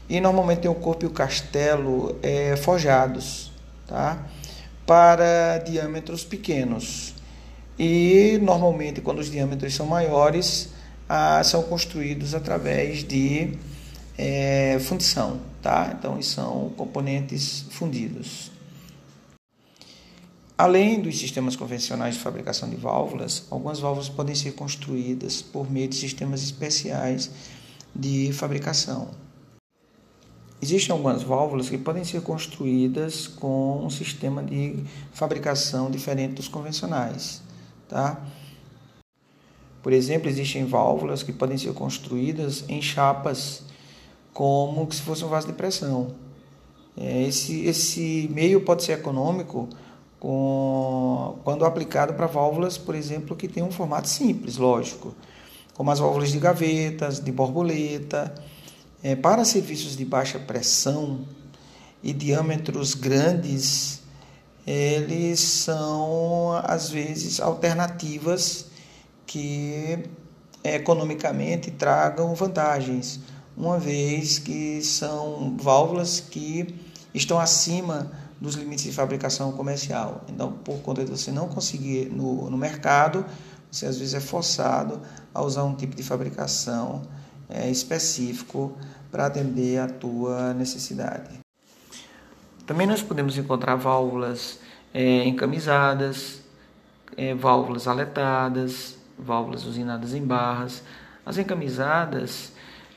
E 0.09 0.19
normalmente 0.19 0.61
tem 0.61 0.71
o 0.71 0.75
corpo 0.75 1.05
e 1.05 1.07
o 1.07 1.11
castelo 1.11 2.17
é, 2.23 2.55
forjados, 2.55 3.51
tá? 3.87 4.25
Para 4.85 5.59
diâmetros 5.59 6.23
pequenos. 6.23 7.13
E 7.77 8.39
normalmente, 8.41 9.01
quando 9.01 9.19
os 9.19 9.29
diâmetros 9.29 9.75
são 9.75 9.85
maiores, 9.85 10.69
ah, 11.07 11.41
são 11.43 11.63
construídos 11.63 12.33
através 12.33 13.03
de 13.03 13.53
é, 14.17 14.77
fundição, 14.81 15.39
tá? 15.61 15.95
Então, 15.97 16.21
são 16.21 16.73
componentes 16.75 17.65
fundidos. 17.69 18.51
Além 20.59 20.99
dos 20.99 21.17
sistemas 21.17 21.55
convencionais 21.55 22.15
de 22.15 22.19
fabricação 22.19 22.69
de 22.69 22.75
válvulas, 22.75 23.45
algumas 23.49 23.79
válvulas 23.79 24.09
podem 24.09 24.35
ser 24.35 24.51
construídas 24.55 25.41
por 25.41 25.71
meio 25.71 25.87
de 25.87 25.95
sistemas 25.95 26.43
especiais 26.43 27.31
de 27.95 28.33
fabricação. 28.33 29.07
Existem 30.61 30.91
algumas 30.91 31.23
válvulas 31.23 31.69
que 31.69 31.77
podem 31.77 32.03
ser 32.03 32.21
construídas 32.23 33.25
com 33.25 33.85
um 33.85 33.89
sistema 33.89 34.43
de 34.43 34.83
fabricação 35.13 35.89
diferente 35.89 36.33
dos 36.33 36.49
convencionais. 36.49 37.41
Tá? 37.87 38.21
Por 39.81 39.93
exemplo, 39.93 40.27
existem 40.27 40.65
válvulas 40.65 41.23
que 41.23 41.31
podem 41.31 41.57
ser 41.57 41.71
construídas 41.73 42.65
em 42.67 42.81
chapas, 42.81 43.63
como 44.33 44.91
se 44.91 45.01
fosse 45.03 45.23
um 45.23 45.29
vaso 45.29 45.47
de 45.47 45.53
pressão. 45.53 46.13
É, 46.97 47.23
esse, 47.23 47.61
esse 47.61 48.29
meio 48.33 48.59
pode 48.59 48.83
ser 48.83 48.91
econômico 48.91 49.69
com, 50.19 51.39
quando 51.43 51.65
aplicado 51.65 52.13
para 52.13 52.27
válvulas, 52.27 52.77
por 52.77 52.93
exemplo, 52.93 53.35
que 53.35 53.47
tem 53.47 53.63
um 53.63 53.71
formato 53.71 54.09
simples, 54.09 54.57
lógico, 54.57 55.15
como 55.73 55.89
as 55.91 55.99
válvulas 55.99 56.31
de 56.31 56.39
gavetas, 56.39 57.19
de 57.19 57.31
borboleta. 57.31 58.33
É, 59.01 59.15
para 59.15 59.45
serviços 59.45 59.95
de 59.95 60.03
baixa 60.03 60.37
pressão 60.37 61.21
e 62.03 62.11
diâmetros 62.11 62.93
grandes, 62.93 64.01
eles 64.67 65.39
são 65.39 66.51
às 66.63 66.89
vezes 66.89 67.39
alternativas 67.39 68.65
que 69.25 70.03
economicamente 70.61 71.71
tragam 71.71 72.35
vantagens, 72.35 73.21
uma 73.55 73.79
vez 73.79 74.37
que 74.37 74.81
são 74.81 75.55
válvulas 75.57 76.19
que 76.19 76.75
estão 77.13 77.39
acima 77.39 78.11
dos 78.39 78.55
limites 78.55 78.85
de 78.85 78.91
fabricação 78.91 79.51
comercial. 79.51 80.23
Então, 80.27 80.51
por 80.51 80.79
conta 80.81 81.03
de 81.03 81.11
você 81.11 81.31
não 81.31 81.47
conseguir 81.47 82.09
no, 82.09 82.49
no 82.49 82.57
mercado, 82.57 83.25
você 83.71 83.85
às 83.85 83.97
vezes 83.99 84.13
é 84.13 84.19
forçado 84.19 85.01
a 85.33 85.41
usar 85.41 85.63
um 85.63 85.75
tipo 85.75 85.95
de 85.95 86.03
fabricação 86.03 87.01
é, 87.49 87.69
específico 87.69 88.77
para 89.11 89.25
atender 89.25 89.79
a 89.79 89.87
tua 89.87 90.53
necessidade. 90.53 91.39
Também 92.65 92.87
nós 92.87 93.01
podemos 93.01 93.37
encontrar 93.37 93.75
válvulas 93.75 94.59
é, 94.93 95.25
encamisadas, 95.25 96.41
é, 97.17 97.33
válvulas 97.33 97.87
aletadas, 97.87 98.97
válvulas 99.17 99.65
usinadas 99.65 100.13
em 100.13 100.23
barras. 100.23 100.83
As 101.25 101.37
encamisadas 101.37 102.53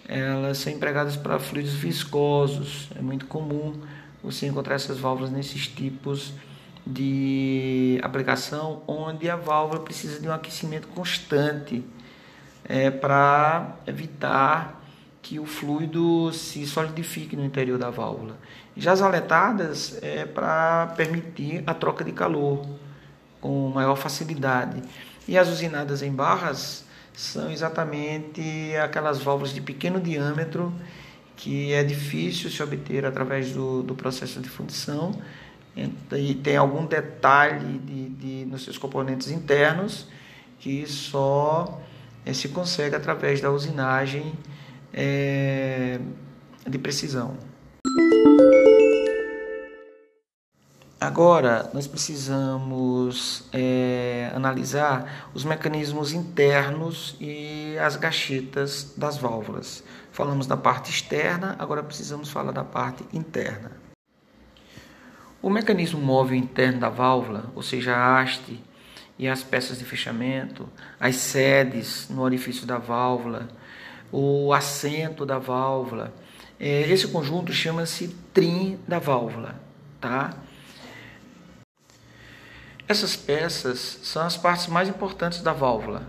elas 0.06 0.58
são 0.58 0.72
empregadas 0.72 1.16
para 1.16 1.38
fluidos 1.38 1.72
viscosos. 1.72 2.90
É 2.96 3.00
muito 3.00 3.26
comum 3.26 3.80
você 4.22 4.46
encontrar 4.46 4.76
essas 4.76 4.98
válvulas 4.98 5.30
nesses 5.30 5.66
tipos 5.66 6.32
de 6.86 8.00
aplicação 8.02 8.82
onde 8.86 9.28
a 9.28 9.36
válvula 9.36 9.80
precisa 9.80 10.20
de 10.20 10.28
um 10.28 10.32
aquecimento 10.32 10.88
constante 10.88 11.84
é, 12.64 12.90
para 12.90 13.76
evitar 13.86 14.80
que 15.20 15.38
o 15.38 15.46
fluido 15.46 16.32
se 16.32 16.66
solidifique 16.66 17.36
no 17.36 17.44
interior 17.44 17.78
da 17.78 17.90
válvula. 17.90 18.36
Já 18.76 18.92
as 18.92 19.00
aletadas 19.00 19.98
é 20.02 20.24
para 20.24 20.88
permitir 20.96 21.62
a 21.66 21.74
troca 21.74 22.04
de 22.04 22.12
calor 22.12 22.66
com 23.40 23.68
maior 23.68 23.96
facilidade. 23.96 24.82
E 25.28 25.38
as 25.38 25.48
usinadas 25.48 26.02
em 26.02 26.10
barras 26.10 26.84
são 27.12 27.50
exatamente 27.50 28.74
aquelas 28.82 29.20
válvulas 29.20 29.52
de 29.52 29.60
pequeno 29.60 30.00
diâmetro 30.00 30.72
que 31.36 31.72
é 31.72 31.82
difícil 31.82 32.50
se 32.50 32.62
obter 32.62 33.04
através 33.04 33.52
do, 33.52 33.82
do 33.82 33.94
processo 33.94 34.40
de 34.40 34.48
fundição 34.48 35.12
e 36.12 36.34
tem 36.34 36.56
algum 36.56 36.84
detalhe 36.84 37.78
de, 37.78 38.08
de, 38.10 38.44
nos 38.44 38.64
seus 38.64 38.76
componentes 38.76 39.30
internos 39.30 40.06
que 40.58 40.86
só 40.86 41.80
é, 42.24 42.32
se 42.32 42.48
consegue 42.50 42.94
através 42.94 43.40
da 43.40 43.50
usinagem 43.50 44.32
é, 44.92 45.98
de 46.68 46.78
precisão. 46.78 47.36
Agora, 51.02 51.68
nós 51.74 51.88
precisamos 51.88 53.42
é, 53.52 54.30
analisar 54.36 55.28
os 55.34 55.42
mecanismos 55.42 56.12
internos 56.12 57.16
e 57.20 57.76
as 57.76 57.96
gachetas 57.96 58.94
das 58.96 59.18
válvulas. 59.18 59.82
Falamos 60.12 60.46
da 60.46 60.56
parte 60.56 60.92
externa, 60.92 61.56
agora 61.58 61.82
precisamos 61.82 62.30
falar 62.30 62.52
da 62.52 62.62
parte 62.62 63.04
interna. 63.12 63.72
O 65.42 65.50
mecanismo 65.50 66.00
móvel 66.00 66.36
interno 66.36 66.78
da 66.78 66.88
válvula, 66.88 67.50
ou 67.56 67.64
seja, 67.64 67.96
a 67.96 68.20
haste 68.20 68.62
e 69.18 69.26
as 69.26 69.42
peças 69.42 69.80
de 69.80 69.84
fechamento, 69.84 70.68
as 71.00 71.16
sedes 71.16 72.08
no 72.10 72.22
orifício 72.22 72.64
da 72.64 72.78
válvula, 72.78 73.48
o 74.12 74.52
assento 74.52 75.26
da 75.26 75.40
válvula. 75.40 76.14
É, 76.60 76.82
esse 76.82 77.08
conjunto 77.08 77.52
chama-se 77.52 78.06
trim 78.32 78.78
da 78.86 79.00
válvula, 79.00 79.56
tá? 80.00 80.32
Essas 82.92 83.16
peças 83.16 84.00
são 84.02 84.22
as 84.22 84.36
partes 84.36 84.66
mais 84.66 84.86
importantes 84.86 85.40
da 85.40 85.54
válvula. 85.54 86.02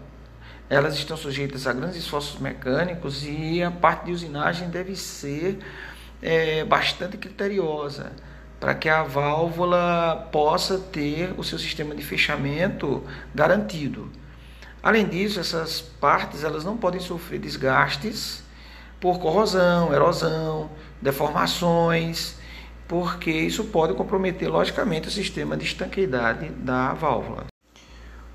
Elas 0.69 0.95
estão 0.95 1.15
sujeitas 1.15 1.65
a 1.65 1.71
grandes 1.71 1.95
esforços 1.95 2.41
mecânicos 2.41 3.23
e 3.23 3.63
a 3.63 3.71
parte 3.71 4.07
de 4.07 4.11
usinagem 4.11 4.69
deve 4.69 4.93
ser 4.97 5.59
é, 6.21 6.65
bastante 6.65 7.15
criteriosa 7.15 8.11
para 8.59 8.75
que 8.75 8.89
a 8.89 9.01
válvula 9.01 10.27
possa 10.29 10.77
ter 10.77 11.33
o 11.37 11.43
seu 11.45 11.57
sistema 11.57 11.95
de 11.95 12.03
fechamento 12.03 13.01
garantido. 13.33 14.11
Além 14.83 15.07
disso, 15.07 15.39
essas 15.39 15.79
partes 15.79 16.43
elas 16.43 16.65
não 16.65 16.75
podem 16.75 16.99
sofrer 16.99 17.39
desgastes 17.39 18.43
por 18.99 19.19
corrosão, 19.19 19.93
erosão, 19.93 20.69
deformações, 21.01 22.35
porque 22.87 23.31
isso 23.31 23.65
pode 23.65 23.93
comprometer 23.93 24.49
logicamente 24.49 25.07
o 25.07 25.11
sistema 25.11 25.57
de 25.57 25.65
estanqueidade 25.65 26.49
da 26.49 26.93
válvula. 26.93 27.45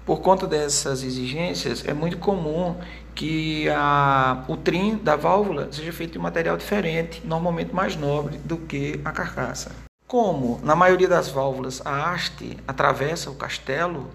Por 0.05 0.21
conta 0.21 0.47
dessas 0.47 1.03
exigências, 1.03 1.85
é 1.87 1.93
muito 1.93 2.17
comum 2.17 2.77
que 3.15 3.69
a, 3.69 4.43
o 4.49 4.57
trim 4.57 4.97
da 4.97 5.17
válvula 5.17 5.69
seja 5.71 5.93
feito 5.93 6.13
de 6.13 6.19
material 6.19 6.57
diferente, 6.57 7.21
normalmente 7.27 7.75
mais 7.75 7.95
nobre 7.95 8.39
do 8.39 8.57
que 8.57 9.01
a 9.05 9.13
carcaça. 9.13 9.71
Como 10.07 10.59
na 10.63 10.75
maioria 10.75 11.09
das 11.09 11.29
válvulas 11.29 11.83
a 11.85 12.11
haste 12.11 12.57
atravessa 12.67 13.31
o 13.31 13.35
castelo, 13.35 14.09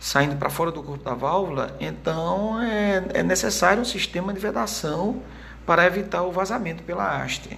saindo 0.00 0.34
para 0.36 0.50
fora 0.50 0.72
do 0.72 0.82
corpo 0.82 1.04
da 1.04 1.14
válvula, 1.14 1.76
então 1.78 2.60
é, 2.60 3.04
é 3.14 3.22
necessário 3.22 3.82
um 3.82 3.84
sistema 3.84 4.32
de 4.32 4.40
vedação 4.40 5.22
para 5.64 5.86
evitar 5.86 6.22
o 6.22 6.32
vazamento 6.32 6.82
pela 6.82 7.22
haste. 7.22 7.56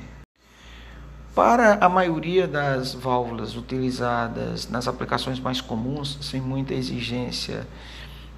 Para 1.37 1.75
a 1.85 1.88
maioria 1.90 2.49
das 2.49 2.94
válvulas 2.94 3.57
utilizadas 3.57 4.70
nas 4.70 4.88
aplicações 4.88 5.38
mais 5.38 5.61
comuns, 5.61 6.16
sem 6.22 6.40
muita 6.40 6.72
exigência 6.72 7.68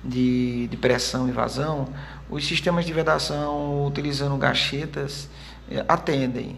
de, 0.03 0.67
de 0.67 0.77
pressão 0.77 1.29
e 1.29 1.31
vazão, 1.31 1.87
os 2.29 2.45
sistemas 2.45 2.85
de 2.85 2.93
vedação 2.93 3.87
utilizando 3.87 4.37
gachetas 4.37 5.29
eh, 5.71 5.85
atendem. 5.87 6.57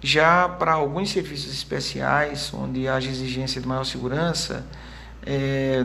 Já 0.00 0.48
para 0.48 0.72
alguns 0.72 1.10
serviços 1.10 1.52
especiais, 1.52 2.50
onde 2.54 2.88
haja 2.88 3.10
exigência 3.10 3.60
de 3.60 3.68
maior 3.68 3.84
segurança, 3.84 4.64
é, 5.22 5.84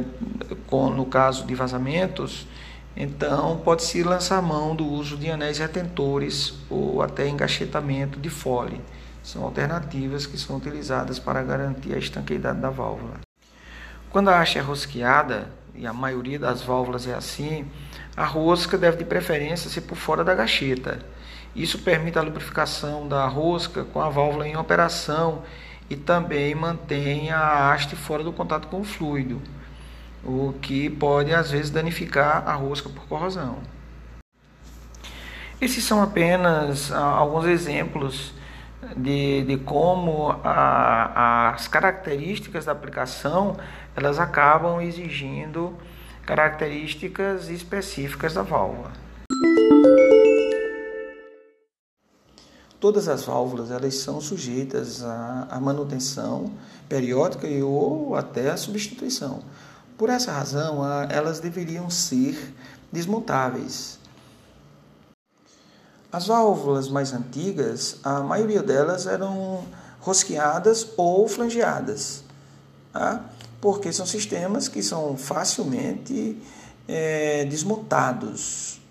com, 0.67 0.89
no 0.91 1.05
caso 1.05 1.45
de 1.45 1.53
vazamentos, 1.55 2.47
então 2.95 3.57
pode-se 3.65 4.01
lançar 4.01 4.41
mão 4.41 4.73
do 4.73 4.85
uso 4.87 5.17
de 5.17 5.29
anéis 5.29 5.57
retentores 5.57 6.53
ou 6.69 7.01
até 7.01 7.27
engachetamento 7.27 8.17
de 8.17 8.29
fole 8.29 8.79
são 9.23 9.43
alternativas 9.43 10.25
que 10.25 10.37
são 10.37 10.57
utilizadas 10.57 11.19
para 11.19 11.43
garantir 11.43 11.93
a 11.93 11.97
estanqueidade 11.97 12.59
da 12.59 12.69
válvula. 12.69 13.19
Quando 14.09 14.29
a 14.29 14.39
haste 14.39 14.57
é 14.57 14.61
rosqueada, 14.61 15.49
e 15.73 15.87
a 15.87 15.93
maioria 15.93 16.37
das 16.37 16.61
válvulas 16.61 17.07
é 17.07 17.13
assim, 17.13 17.65
a 18.15 18.25
rosca 18.25 18.77
deve 18.77 18.97
de 18.97 19.05
preferência 19.05 19.69
ser 19.69 19.81
por 19.81 19.95
fora 19.95 20.23
da 20.23 20.35
gacheta. 20.35 20.99
Isso 21.55 21.79
permite 21.79 22.17
a 22.17 22.21
lubrificação 22.21 23.07
da 23.07 23.25
rosca 23.25 23.83
com 23.83 24.01
a 24.01 24.09
válvula 24.09 24.47
em 24.47 24.57
operação 24.57 25.43
e 25.89 25.95
também 25.95 26.53
mantém 26.55 27.31
a 27.31 27.71
haste 27.71 27.95
fora 27.95 28.23
do 28.23 28.31
contato 28.31 28.67
com 28.67 28.81
o 28.81 28.83
fluido, 28.83 29.41
o 30.23 30.53
que 30.61 30.89
pode 30.89 31.33
às 31.33 31.51
vezes 31.51 31.69
danificar 31.69 32.47
a 32.47 32.53
rosca 32.53 32.89
por 32.89 33.05
corrosão. 33.07 33.59
Esses 35.59 35.83
são 35.83 36.01
apenas 36.01 36.91
alguns 36.91 37.45
exemplos 37.45 38.33
de, 38.95 39.43
de 39.43 39.57
como 39.57 40.31
a, 40.43 41.51
as 41.53 41.67
características 41.67 42.65
da 42.65 42.71
aplicação 42.71 43.57
elas 43.95 44.19
acabam 44.19 44.81
exigindo 44.81 45.75
características 46.25 47.49
específicas 47.49 48.33
da 48.33 48.41
válvula. 48.41 48.91
Todas 52.79 53.07
as 53.07 53.23
válvulas 53.23 53.69
elas 53.69 53.95
são 53.95 54.19
sujeitas 54.19 55.03
à, 55.03 55.59
manutenção 55.61 56.51
periódica 56.89 57.47
e 57.47 57.61
ou 57.61 58.15
até 58.15 58.49
à 58.49 58.57
substituição. 58.57 59.43
Por 59.95 60.09
essa 60.09 60.31
razão, 60.31 60.81
elas 61.09 61.39
deveriam 61.39 61.91
ser 61.91 62.35
desmontáveis. 62.91 64.00
As 66.11 66.27
válvulas 66.27 66.89
mais 66.89 67.13
antigas, 67.13 67.97
a 68.03 68.19
maioria 68.19 68.61
delas 68.61 69.07
eram 69.07 69.63
rosqueadas 70.01 70.89
ou 70.97 71.27
flangeadas, 71.27 72.23
tá? 72.91 73.23
porque 73.61 73.93
são 73.93 74.05
sistemas 74.05 74.67
que 74.67 74.83
são 74.83 75.15
facilmente 75.15 76.37
é, 76.87 77.45
desmontados. 77.45 78.81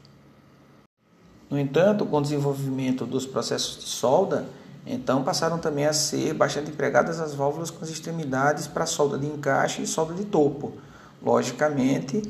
No 1.51 1.59
entanto, 1.59 2.07
com 2.07 2.19
o 2.19 2.23
desenvolvimento 2.23 3.05
dos 3.05 3.27
processos 3.27 3.85
de 3.85 3.91
solda, 3.91 4.47
então 4.87 5.23
passaram 5.23 5.59
também 5.59 5.85
a 5.85 5.93
ser 5.93 6.33
bastante 6.33 6.71
empregadas 6.71 7.21
as 7.21 7.35
válvulas 7.35 7.71
com 7.71 7.85
as 7.85 7.91
extremidades 7.91 8.67
para 8.67 8.87
solda 8.87 9.19
de 9.19 9.27
encaixe 9.27 9.83
e 9.83 9.87
solda 9.87 10.15
de 10.15 10.25
topo. 10.25 10.73
Logicamente 11.21 12.23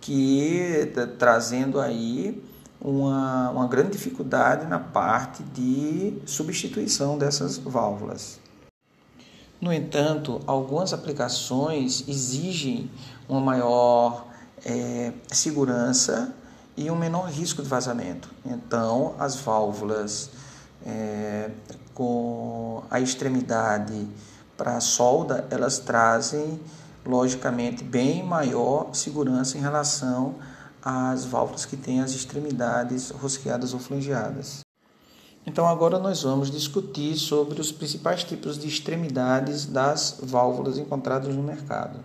que 0.00 0.92
trazendo 1.18 1.80
aí 1.80 2.42
uma, 2.84 3.50
uma 3.50 3.66
grande 3.66 3.92
dificuldade 3.92 4.66
na 4.66 4.78
parte 4.78 5.42
de 5.42 6.20
substituição 6.26 7.16
dessas 7.16 7.56
válvulas. 7.56 8.38
No 9.58 9.72
entanto, 9.72 10.42
algumas 10.46 10.92
aplicações 10.92 12.04
exigem 12.06 12.90
uma 13.26 13.40
maior 13.40 14.26
é, 14.62 15.14
segurança 15.28 16.34
e 16.76 16.90
um 16.90 16.96
menor 16.96 17.30
risco 17.30 17.62
de 17.62 17.68
vazamento. 17.68 18.30
Então, 18.44 19.14
as 19.18 19.36
válvulas 19.36 20.30
é, 20.84 21.50
com 21.94 22.82
a 22.90 23.00
extremidade 23.00 24.06
para 24.58 24.76
a 24.76 24.80
solda, 24.80 25.46
elas 25.50 25.78
trazem, 25.78 26.60
logicamente, 27.06 27.82
bem 27.82 28.22
maior 28.22 28.94
segurança 28.94 29.56
em 29.56 29.62
relação 29.62 30.34
as 30.84 31.24
válvulas 31.24 31.64
que 31.64 31.76
têm 31.76 32.00
as 32.00 32.12
extremidades 32.12 33.10
rosqueadas 33.10 33.72
ou 33.72 33.80
flangeadas. 33.80 34.60
Então 35.46 35.66
agora 35.66 35.98
nós 35.98 36.22
vamos 36.22 36.50
discutir 36.50 37.16
sobre 37.16 37.60
os 37.60 37.72
principais 37.72 38.22
tipos 38.22 38.58
de 38.58 38.68
extremidades 38.68 39.64
das 39.64 40.18
válvulas 40.22 40.76
encontradas 40.76 41.34
no 41.34 41.42
mercado. 41.42 42.00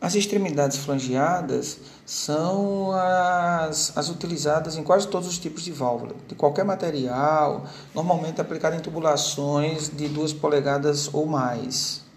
As 0.00 0.14
extremidades 0.14 0.78
flangeadas 0.78 1.78
são 2.06 2.92
as, 2.92 3.96
as 3.96 4.08
utilizadas 4.08 4.76
em 4.76 4.84
quase 4.84 5.08
todos 5.08 5.28
os 5.28 5.38
tipos 5.38 5.64
de 5.64 5.72
válvula, 5.72 6.14
de 6.28 6.36
qualquer 6.36 6.64
material, 6.64 7.66
normalmente 7.92 8.40
aplicada 8.40 8.76
em 8.76 8.80
tubulações 8.80 9.88
de 9.88 10.08
2 10.08 10.34
polegadas 10.34 11.12
ou 11.12 11.26
mais. 11.26 12.07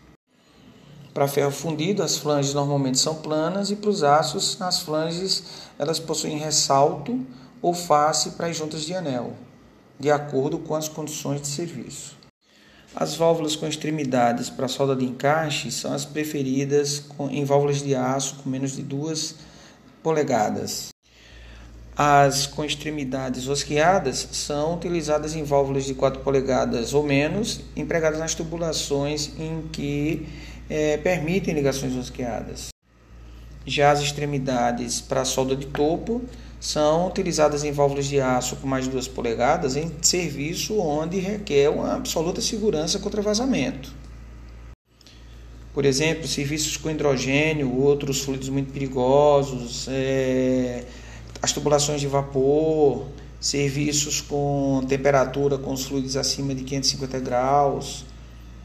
Para 1.13 1.27
ferro 1.27 1.51
fundido, 1.51 2.01
as 2.01 2.17
flanges 2.17 2.53
normalmente 2.53 2.97
são 2.97 3.15
planas 3.15 3.69
e 3.69 3.75
para 3.75 3.89
os 3.89 4.01
aços, 4.01 4.57
as 4.61 4.81
flanges 4.81 5.43
elas 5.77 5.99
possuem 5.99 6.37
ressalto 6.37 7.19
ou 7.61 7.73
face 7.73 8.31
para 8.31 8.47
as 8.47 8.55
juntas 8.55 8.83
de 8.83 8.93
anel, 8.93 9.33
de 9.99 10.09
acordo 10.09 10.57
com 10.57 10.73
as 10.73 10.87
condições 10.87 11.41
de 11.41 11.47
serviço. 11.47 12.17
As 12.95 13.15
válvulas 13.15 13.55
com 13.55 13.67
extremidades 13.67 14.49
para 14.49 14.67
solda 14.67 14.95
de 14.95 15.05
encaixe 15.05 15.71
são 15.71 15.93
as 15.93 16.05
preferidas 16.05 17.03
em 17.29 17.43
válvulas 17.43 17.81
de 17.81 17.93
aço 17.93 18.37
com 18.41 18.49
menos 18.49 18.73
de 18.73 18.81
2 18.81 19.35
polegadas. 20.01 20.89
As 21.95 22.47
com 22.47 22.63
extremidades 22.63 23.45
rosqueadas 23.47 24.27
são 24.31 24.75
utilizadas 24.75 25.35
em 25.35 25.43
válvulas 25.43 25.83
de 25.83 25.93
4 25.93 26.21
polegadas 26.21 26.93
ou 26.93 27.03
menos, 27.03 27.59
empregadas 27.75 28.17
nas 28.17 28.33
tubulações 28.33 29.29
em 29.37 29.67
que 29.71 30.27
é, 30.71 30.95
permitem 30.95 31.53
ligações 31.53 31.93
rosqueadas. 31.93 32.69
Já 33.65 33.91
as 33.91 33.99
extremidades 33.99 35.01
para 35.01 35.25
solda 35.25 35.53
de 35.53 35.67
topo 35.67 36.21
são 36.61 37.07
utilizadas 37.07 37.65
em 37.65 37.73
válvulas 37.73 38.05
de 38.05 38.21
aço 38.21 38.55
com 38.55 38.67
mais 38.67 38.85
de 38.85 38.91
2 38.91 39.09
polegadas 39.09 39.75
em 39.75 39.91
serviço 40.01 40.79
onde 40.79 41.19
requer 41.19 41.69
uma 41.69 41.95
absoluta 41.95 42.39
segurança 42.39 42.99
contra 42.99 43.21
vazamento. 43.21 43.93
Por 45.73 45.83
exemplo, 45.85 46.25
serviços 46.27 46.77
com 46.77 46.89
hidrogênio, 46.89 47.77
outros 47.77 48.21
fluidos 48.21 48.47
muito 48.47 48.71
perigosos, 48.71 49.87
é, 49.89 50.85
as 51.41 51.51
tubulações 51.51 51.99
de 51.99 52.07
vapor, 52.07 53.07
serviços 53.41 54.21
com 54.21 54.83
temperatura 54.87 55.57
com 55.57 55.73
os 55.73 55.85
fluidos 55.85 56.15
acima 56.15 56.55
de 56.55 56.63
550 56.63 57.19
graus, 57.19 58.05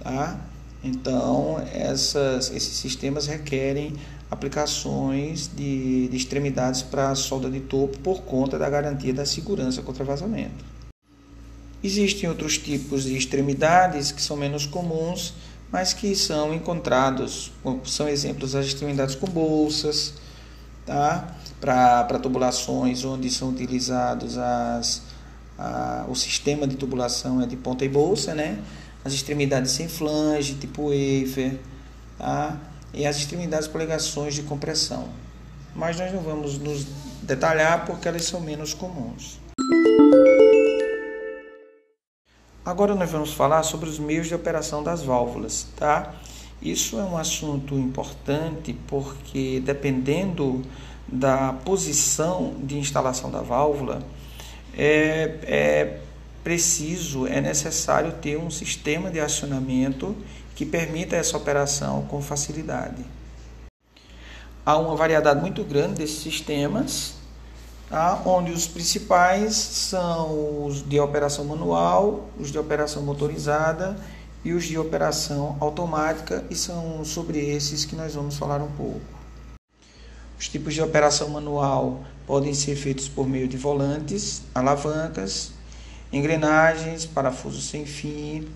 tá? 0.01 0.41
Então, 0.87 1.61
essas, 1.73 2.51
esses 2.51 2.77
sistemas 2.77 3.27
requerem 3.27 3.93
aplicações 4.31 5.51
de, 5.53 6.07
de 6.07 6.17
extremidades 6.17 6.83
para 6.83 7.13
solda 7.17 7.51
de 7.51 7.61
topo 7.61 7.99
por 7.99 8.23
conta 8.23 8.57
da 8.57 8.71
garantia 8.71 9.13
da 9.13 9.27
segurança 9.27 9.83
contra 9.83 10.05
vazamento. 10.05 10.65
Existem 11.83 12.29
outros 12.29 12.57
tipos 12.57 13.03
de 13.03 13.17
extremidades 13.17 14.13
que 14.13 14.23
são 14.23 14.37
menos 14.37 14.65
comuns, 14.65 15.35
mas 15.73 15.93
que 15.93 16.15
são 16.15 16.55
encontrados, 16.55 17.53
são 17.85 18.09
exemplos 18.09 18.55
as 18.55 18.67
extremidades 18.67 19.17
com 19.17 19.27
bolsas, 19.27 20.15
tá? 20.85 21.37
para 21.61 22.19
tubulações 22.21 23.05
onde 23.05 23.29
são 23.29 23.51
utilizados 23.51 24.39
as, 24.39 25.03
a, 25.59 26.05
o 26.09 26.15
sistema 26.15 26.67
de 26.67 26.77
tubulação 26.77 27.43
é 27.43 27.47
de 27.47 27.57
ponta 27.57 27.85
e 27.85 27.89
bolsa, 27.89 28.35
né? 28.35 28.59
As 29.07 29.13
extremidades 29.13 29.71
sem 29.71 29.89
flange, 29.89 30.55
tipo 30.55 30.91
wafer, 30.91 31.61
tá? 32.19 32.59
e 32.93 33.07
as 33.07 33.17
extremidades 33.17 33.69
por 33.69 33.81
ligações 33.81 34.35
de 34.35 34.43
compressão. 34.43 35.09
Mas 35.77 36.01
nós 36.01 36.13
não 36.13 36.21
vamos 36.21 36.59
nos 36.59 36.85
detalhar 37.23 37.87
porque 37.87 38.09
elas 38.09 38.25
são 38.25 38.41
menos 38.41 38.75
comuns. 38.75 39.39
Agora 42.65 42.97
nós 42.97 43.09
vamos 43.09 43.33
falar 43.33 43.63
sobre 43.63 43.89
os 43.89 43.97
meios 43.97 44.27
de 44.27 44.35
operação 44.35 44.83
das 44.83 45.05
válvulas, 45.05 45.69
tá? 45.77 46.13
Isso 46.61 46.99
é 46.99 47.05
um 47.05 47.17
assunto 47.17 47.77
importante 47.77 48.73
porque 48.89 49.63
dependendo 49.65 50.63
da 51.07 51.53
posição 51.53 52.55
de 52.59 52.77
instalação 52.77 53.31
da 53.31 53.41
válvula, 53.41 54.03
é, 54.77 55.39
é 55.45 56.01
preciso, 56.47 57.27
é 57.27 57.41
necessário 57.41 58.13
ter 58.23 58.39
um 58.39 58.53
sistema 58.53 59.11
de 59.11 59.19
acionamento 59.19 60.15
que 60.55 60.65
permita 60.65 61.17
essa 61.17 61.37
operação 61.37 62.03
com 62.03 62.23
facilidade. 62.23 63.05
Há 64.65 64.79
uma 64.79 64.95
variedade 64.95 65.41
muito 65.41 65.65
grande 65.65 65.95
desses 65.95 66.21
sistemas, 66.23 67.15
tá? 67.91 68.23
onde 68.25 68.53
os 68.53 68.69
principais 68.69 69.57
são 69.57 70.67
os 70.67 70.89
de 70.89 71.01
operação 71.01 71.45
manual, 71.47 72.29
os 72.39 72.53
de 72.53 72.59
operação 72.61 73.03
motorizada 73.03 73.97
e 74.45 74.53
os 74.53 74.67
de 74.67 74.79
operação 74.79 75.57
automática, 75.59 76.45
e 76.49 76.55
são 76.55 77.05
sobre 77.05 77.41
esses 77.41 77.85
que 77.85 77.97
nós 77.97 78.15
vamos 78.15 78.37
falar 78.37 78.63
um 78.63 78.71
pouco. 78.71 79.01
Os 80.39 80.49
tipos 80.49 80.75
de 80.75 80.81
operação 80.81 81.29
manual 81.29 82.05
podem 82.25 82.55
ser 82.55 82.77
feitos 82.77 83.09
por 83.09 83.27
meio 83.27 83.49
de 83.49 83.57
volantes, 83.57 84.43
alavancas, 84.55 85.56
engrenagens, 86.13 87.05
parafusos 87.05 87.69
sem 87.69 87.85
fim, 87.85 88.49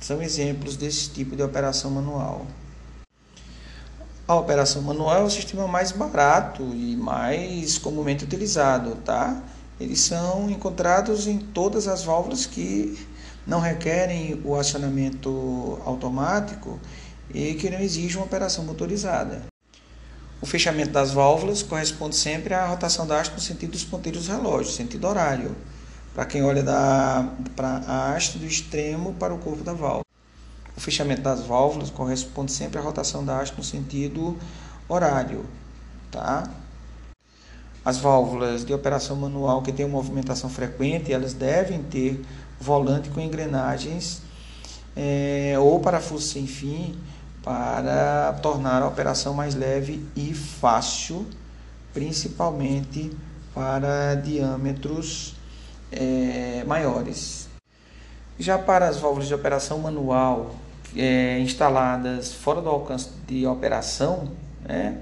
são 0.00 0.20
exemplos 0.20 0.76
desse 0.76 1.10
tipo 1.10 1.36
de 1.36 1.42
operação 1.42 1.90
manual. 1.90 2.46
A 4.26 4.34
operação 4.34 4.82
manual 4.82 5.20
é 5.20 5.24
o 5.24 5.30
sistema 5.30 5.66
mais 5.66 5.92
barato 5.92 6.62
e 6.74 6.96
mais 6.96 7.78
comumente 7.78 8.24
utilizado, 8.24 8.96
tá? 9.04 9.42
Eles 9.80 10.00
são 10.00 10.48
encontrados 10.48 11.26
em 11.26 11.38
todas 11.38 11.88
as 11.88 12.04
válvulas 12.04 12.46
que 12.46 12.98
não 13.46 13.60
requerem 13.60 14.40
o 14.44 14.54
acionamento 14.54 15.80
automático 15.84 16.78
e 17.34 17.54
que 17.54 17.68
não 17.70 17.80
exigem 17.80 18.16
uma 18.16 18.26
operação 18.26 18.64
motorizada. 18.64 19.42
O 20.40 20.46
fechamento 20.46 20.90
das 20.90 21.12
válvulas 21.12 21.62
corresponde 21.62 22.16
sempre 22.16 22.54
à 22.54 22.66
rotação 22.66 23.06
da 23.06 23.20
haste 23.20 23.34
no 23.34 23.40
sentido 23.40 23.72
dos 23.72 23.84
ponteiros 23.84 24.28
relógios, 24.28 24.74
sentido 24.74 25.06
horário 25.06 25.54
para 26.14 26.24
quem 26.26 26.42
olha 26.42 26.62
da 26.62 27.26
para 27.56 27.82
a 27.86 28.14
haste 28.14 28.38
do 28.38 28.46
extremo 28.46 29.14
para 29.14 29.32
o 29.32 29.38
corpo 29.38 29.64
da 29.64 29.72
válvula. 29.72 30.04
O 30.76 30.80
fechamento 30.80 31.22
das 31.22 31.42
válvulas 31.42 31.90
corresponde 31.90 32.52
sempre 32.52 32.78
à 32.78 32.82
rotação 32.82 33.24
da 33.24 33.38
haste 33.38 33.56
no 33.56 33.64
sentido 33.64 34.36
horário, 34.88 35.44
tá? 36.10 36.48
As 37.84 37.98
válvulas 37.98 38.64
de 38.64 38.72
operação 38.72 39.16
manual 39.16 39.62
que 39.62 39.72
têm 39.72 39.88
movimentação 39.88 40.48
frequente, 40.48 41.12
elas 41.12 41.34
devem 41.34 41.82
ter 41.82 42.24
volante 42.60 43.10
com 43.10 43.20
engrenagens 43.20 44.22
é, 44.96 45.56
ou 45.58 45.80
parafuso 45.80 46.26
sem 46.26 46.46
fim 46.46 46.96
para 47.42 48.34
tornar 48.40 48.82
a 48.82 48.86
operação 48.86 49.34
mais 49.34 49.54
leve 49.54 50.06
e 50.14 50.32
fácil, 50.32 51.26
principalmente 51.92 53.10
para 53.52 54.14
diâmetros 54.14 55.34
é, 55.92 56.64
maiores. 56.66 57.48
Já 58.38 58.58
para 58.58 58.88
as 58.88 58.96
válvulas 58.98 59.28
de 59.28 59.34
operação 59.34 59.78
manual 59.78 60.56
é, 60.96 61.38
instaladas 61.38 62.32
fora 62.32 62.60
do 62.60 62.68
alcance 62.68 63.10
de 63.26 63.46
operação, 63.46 64.28
né, 64.64 64.98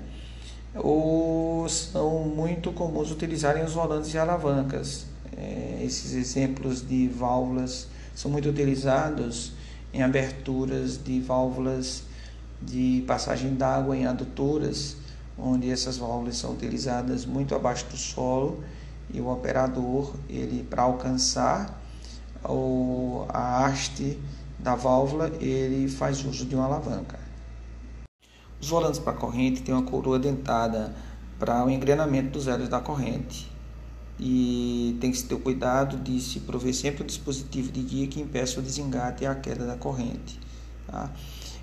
são 1.68 2.20
muito 2.24 2.72
comuns 2.72 3.10
utilizarem 3.10 3.64
os 3.64 3.72
volantes 3.72 4.12
e 4.12 4.18
alavancas. 4.18 5.06
É, 5.36 5.80
esses 5.82 6.12
exemplos 6.12 6.86
de 6.86 7.08
válvulas 7.08 7.88
são 8.14 8.30
muito 8.30 8.48
utilizados 8.48 9.52
em 9.92 10.02
aberturas 10.02 11.02
de 11.02 11.20
válvulas 11.20 12.02
de 12.60 13.02
passagem 13.06 13.54
d'água 13.54 13.96
em 13.96 14.06
adutoras, 14.06 14.96
onde 15.38 15.70
essas 15.70 15.96
válvulas 15.96 16.36
são 16.36 16.52
utilizadas 16.52 17.24
muito 17.24 17.54
abaixo 17.54 17.86
do 17.86 17.96
solo 17.96 18.62
e 19.12 19.20
o 19.20 19.28
operador 19.28 20.14
ele 20.28 20.62
para 20.62 20.82
alcançar 20.82 21.80
o, 22.44 23.24
a 23.28 23.64
haste 23.64 24.18
da 24.58 24.74
válvula 24.74 25.28
ele 25.40 25.88
faz 25.88 26.24
uso 26.24 26.44
de 26.44 26.54
uma 26.54 26.64
alavanca. 26.64 27.18
Os 28.60 28.68
volantes 28.68 29.00
para 29.00 29.14
corrente 29.14 29.62
têm 29.62 29.74
uma 29.74 29.82
coroa 29.82 30.18
dentada 30.18 30.94
para 31.38 31.64
o 31.64 31.70
engrenamento 31.70 32.30
dos 32.30 32.46
elos 32.46 32.68
da 32.68 32.80
corrente 32.80 33.50
e 34.18 34.98
tem 35.00 35.10
que 35.10 35.16
se 35.16 35.24
ter 35.24 35.40
cuidado 35.40 35.96
de 35.96 36.20
se 36.20 36.40
prover 36.40 36.74
sempre 36.74 37.02
um 37.02 37.06
dispositivo 37.06 37.72
de 37.72 37.80
guia 37.80 38.06
que 38.06 38.20
impeça 38.20 38.60
o 38.60 38.62
desengate 38.62 39.24
e 39.24 39.26
a 39.26 39.34
queda 39.34 39.66
da 39.66 39.76
corrente. 39.76 40.38
Tá? 40.86 41.10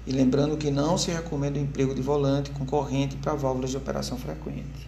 E 0.08 0.12
lembrando 0.12 0.58
que 0.58 0.72
não 0.72 0.98
se 0.98 1.12
recomenda 1.12 1.60
o 1.60 1.62
emprego 1.62 1.94
de 1.94 2.02
volante 2.02 2.50
com 2.50 2.66
corrente 2.66 3.16
para 3.18 3.36
válvulas 3.36 3.70
de 3.70 3.78
operação 3.78 4.18
frequente. 4.18 4.88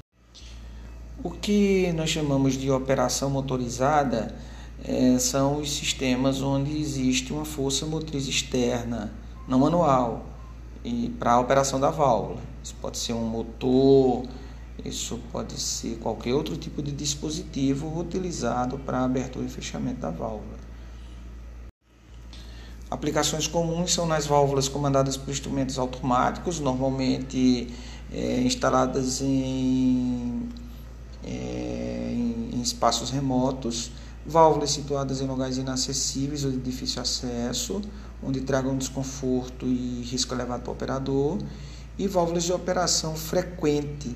O 1.22 1.30
que 1.30 1.92
nós 1.92 2.10
chamamos 2.10 2.54
de 2.54 2.72
operação 2.72 3.30
motorizada 3.30 4.34
é, 4.82 5.20
são 5.20 5.58
os 5.60 5.70
sistemas 5.70 6.42
onde 6.42 6.80
existe 6.80 7.34
uma 7.34 7.44
força 7.44 7.86
motriz 7.86 8.26
externa, 8.26 9.12
não 9.46 9.60
manual, 9.60 10.26
e 10.82 11.10
para 11.20 11.34
a 11.34 11.40
operação 11.42 11.78
da 11.78 11.90
válvula. 11.90 12.40
Isso 12.64 12.74
pode 12.82 12.98
ser 12.98 13.12
um 13.12 13.26
motor, 13.26 14.24
isso 14.86 15.20
pode 15.30 15.60
ser 15.60 15.98
qualquer 15.98 16.34
outro 16.34 16.56
tipo 16.56 16.82
de 16.82 16.94
dispositivo 16.94 18.00
utilizado 18.00 18.80
para 18.80 19.04
abertura 19.04 19.46
e 19.46 19.50
fechamento 19.50 20.00
da 20.00 20.12
válvula. 20.12 20.58
Aplicações 22.90 23.46
comuns 23.46 23.94
são 23.94 24.06
nas 24.08 24.26
válvulas 24.26 24.70
comandadas 24.70 25.18
por 25.18 25.32
instrumentos 25.32 25.78
automáticos, 25.78 26.62
normalmente 26.62 27.68
é, 28.10 28.40
instaladas 28.40 29.22
em 29.22 30.48
é, 31.24 32.12
em, 32.14 32.50
em 32.54 32.62
espaços 32.62 33.10
remotos, 33.10 33.92
válvulas 34.26 34.72
situadas 34.72 35.22
em 35.22 35.28
lugares 35.28 35.58
inacessíveis 35.58 36.46
ou 36.46 36.52
de 36.52 36.58
difícil 36.58 37.02
acesso, 37.02 37.82
onde 38.24 38.42
tragam 38.42 38.78
desconforto 38.78 39.66
e 39.66 40.02
risco 40.04 40.34
elevado 40.34 40.62
para 40.62 40.70
o 40.70 40.74
operador, 40.74 41.38
e 41.98 42.08
válvulas 42.08 42.44
de 42.44 42.54
operação 42.54 43.16
frequente, 43.16 44.16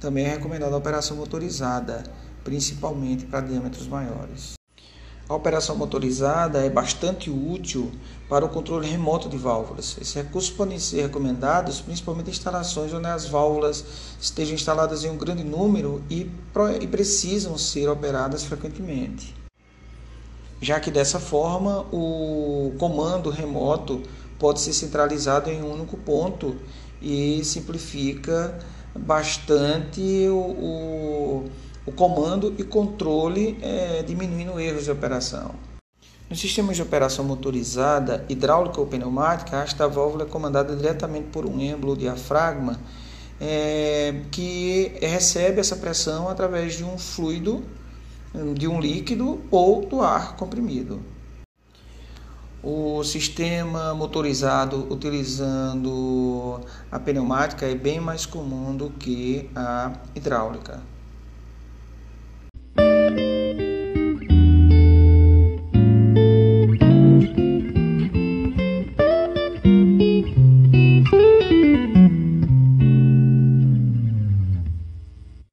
também 0.00 0.26
é 0.26 0.30
recomendada 0.30 0.74
a 0.74 0.78
operação 0.78 1.16
motorizada, 1.16 2.04
principalmente 2.44 3.24
para 3.24 3.40
diâmetros 3.40 3.88
maiores. 3.88 4.54
A 5.26 5.34
operação 5.34 5.74
motorizada 5.74 6.58
é 6.58 6.68
bastante 6.68 7.30
útil 7.30 7.90
para 8.34 8.46
o 8.46 8.48
controle 8.48 8.88
remoto 8.88 9.28
de 9.28 9.36
válvulas. 9.36 9.96
Esses 10.00 10.12
recursos 10.12 10.50
podem 10.50 10.76
ser 10.76 11.02
recomendados 11.02 11.80
principalmente 11.80 12.26
em 12.26 12.30
instalações 12.32 12.92
onde 12.92 13.06
as 13.06 13.28
válvulas 13.28 13.84
estejam 14.20 14.56
instaladas 14.56 15.04
em 15.04 15.10
um 15.10 15.16
grande 15.16 15.44
número 15.44 16.02
e, 16.10 16.28
e 16.80 16.86
precisam 16.88 17.56
ser 17.56 17.88
operadas 17.88 18.42
frequentemente. 18.42 19.32
Já 20.60 20.80
que 20.80 20.90
dessa 20.90 21.20
forma 21.20 21.86
o 21.92 22.74
comando 22.76 23.30
remoto 23.30 24.02
pode 24.36 24.60
ser 24.60 24.72
centralizado 24.72 25.48
em 25.48 25.62
um 25.62 25.72
único 25.72 25.96
ponto 25.96 26.56
e 27.00 27.40
simplifica 27.44 28.58
bastante 28.98 30.26
o, 30.28 31.44
o 31.44 31.50
o 31.86 31.92
comando 31.92 32.54
e 32.58 32.64
controle 32.64 33.58
é, 33.60 34.02
diminuindo 34.02 34.58
erros 34.58 34.84
de 34.84 34.90
operação. 34.90 35.54
No 36.34 36.38
sistema 36.38 36.72
de 36.74 36.82
operação 36.82 37.24
motorizada, 37.24 38.24
hidráulica 38.28 38.80
ou 38.80 38.88
pneumática, 38.88 39.58
esta 39.58 39.86
válvula 39.86 40.24
é 40.24 40.26
comandada 40.26 40.74
diretamente 40.74 41.28
por 41.28 41.46
um 41.46 41.60
êmbolo 41.60 41.96
diafragma 41.96 42.80
é, 43.40 44.22
que 44.32 44.98
recebe 45.00 45.60
essa 45.60 45.76
pressão 45.76 46.28
através 46.28 46.74
de 46.74 46.82
um 46.82 46.98
fluido, 46.98 47.62
de 48.52 48.66
um 48.66 48.80
líquido 48.80 49.42
ou 49.48 49.86
do 49.86 50.00
ar 50.02 50.34
comprimido. 50.34 51.00
O 52.60 53.04
sistema 53.04 53.94
motorizado 53.94 54.92
utilizando 54.92 56.60
a 56.90 56.98
pneumática 56.98 57.64
é 57.64 57.76
bem 57.76 58.00
mais 58.00 58.26
comum 58.26 58.74
do 58.76 58.90
que 58.90 59.48
a 59.54 59.92
hidráulica. 60.16 60.82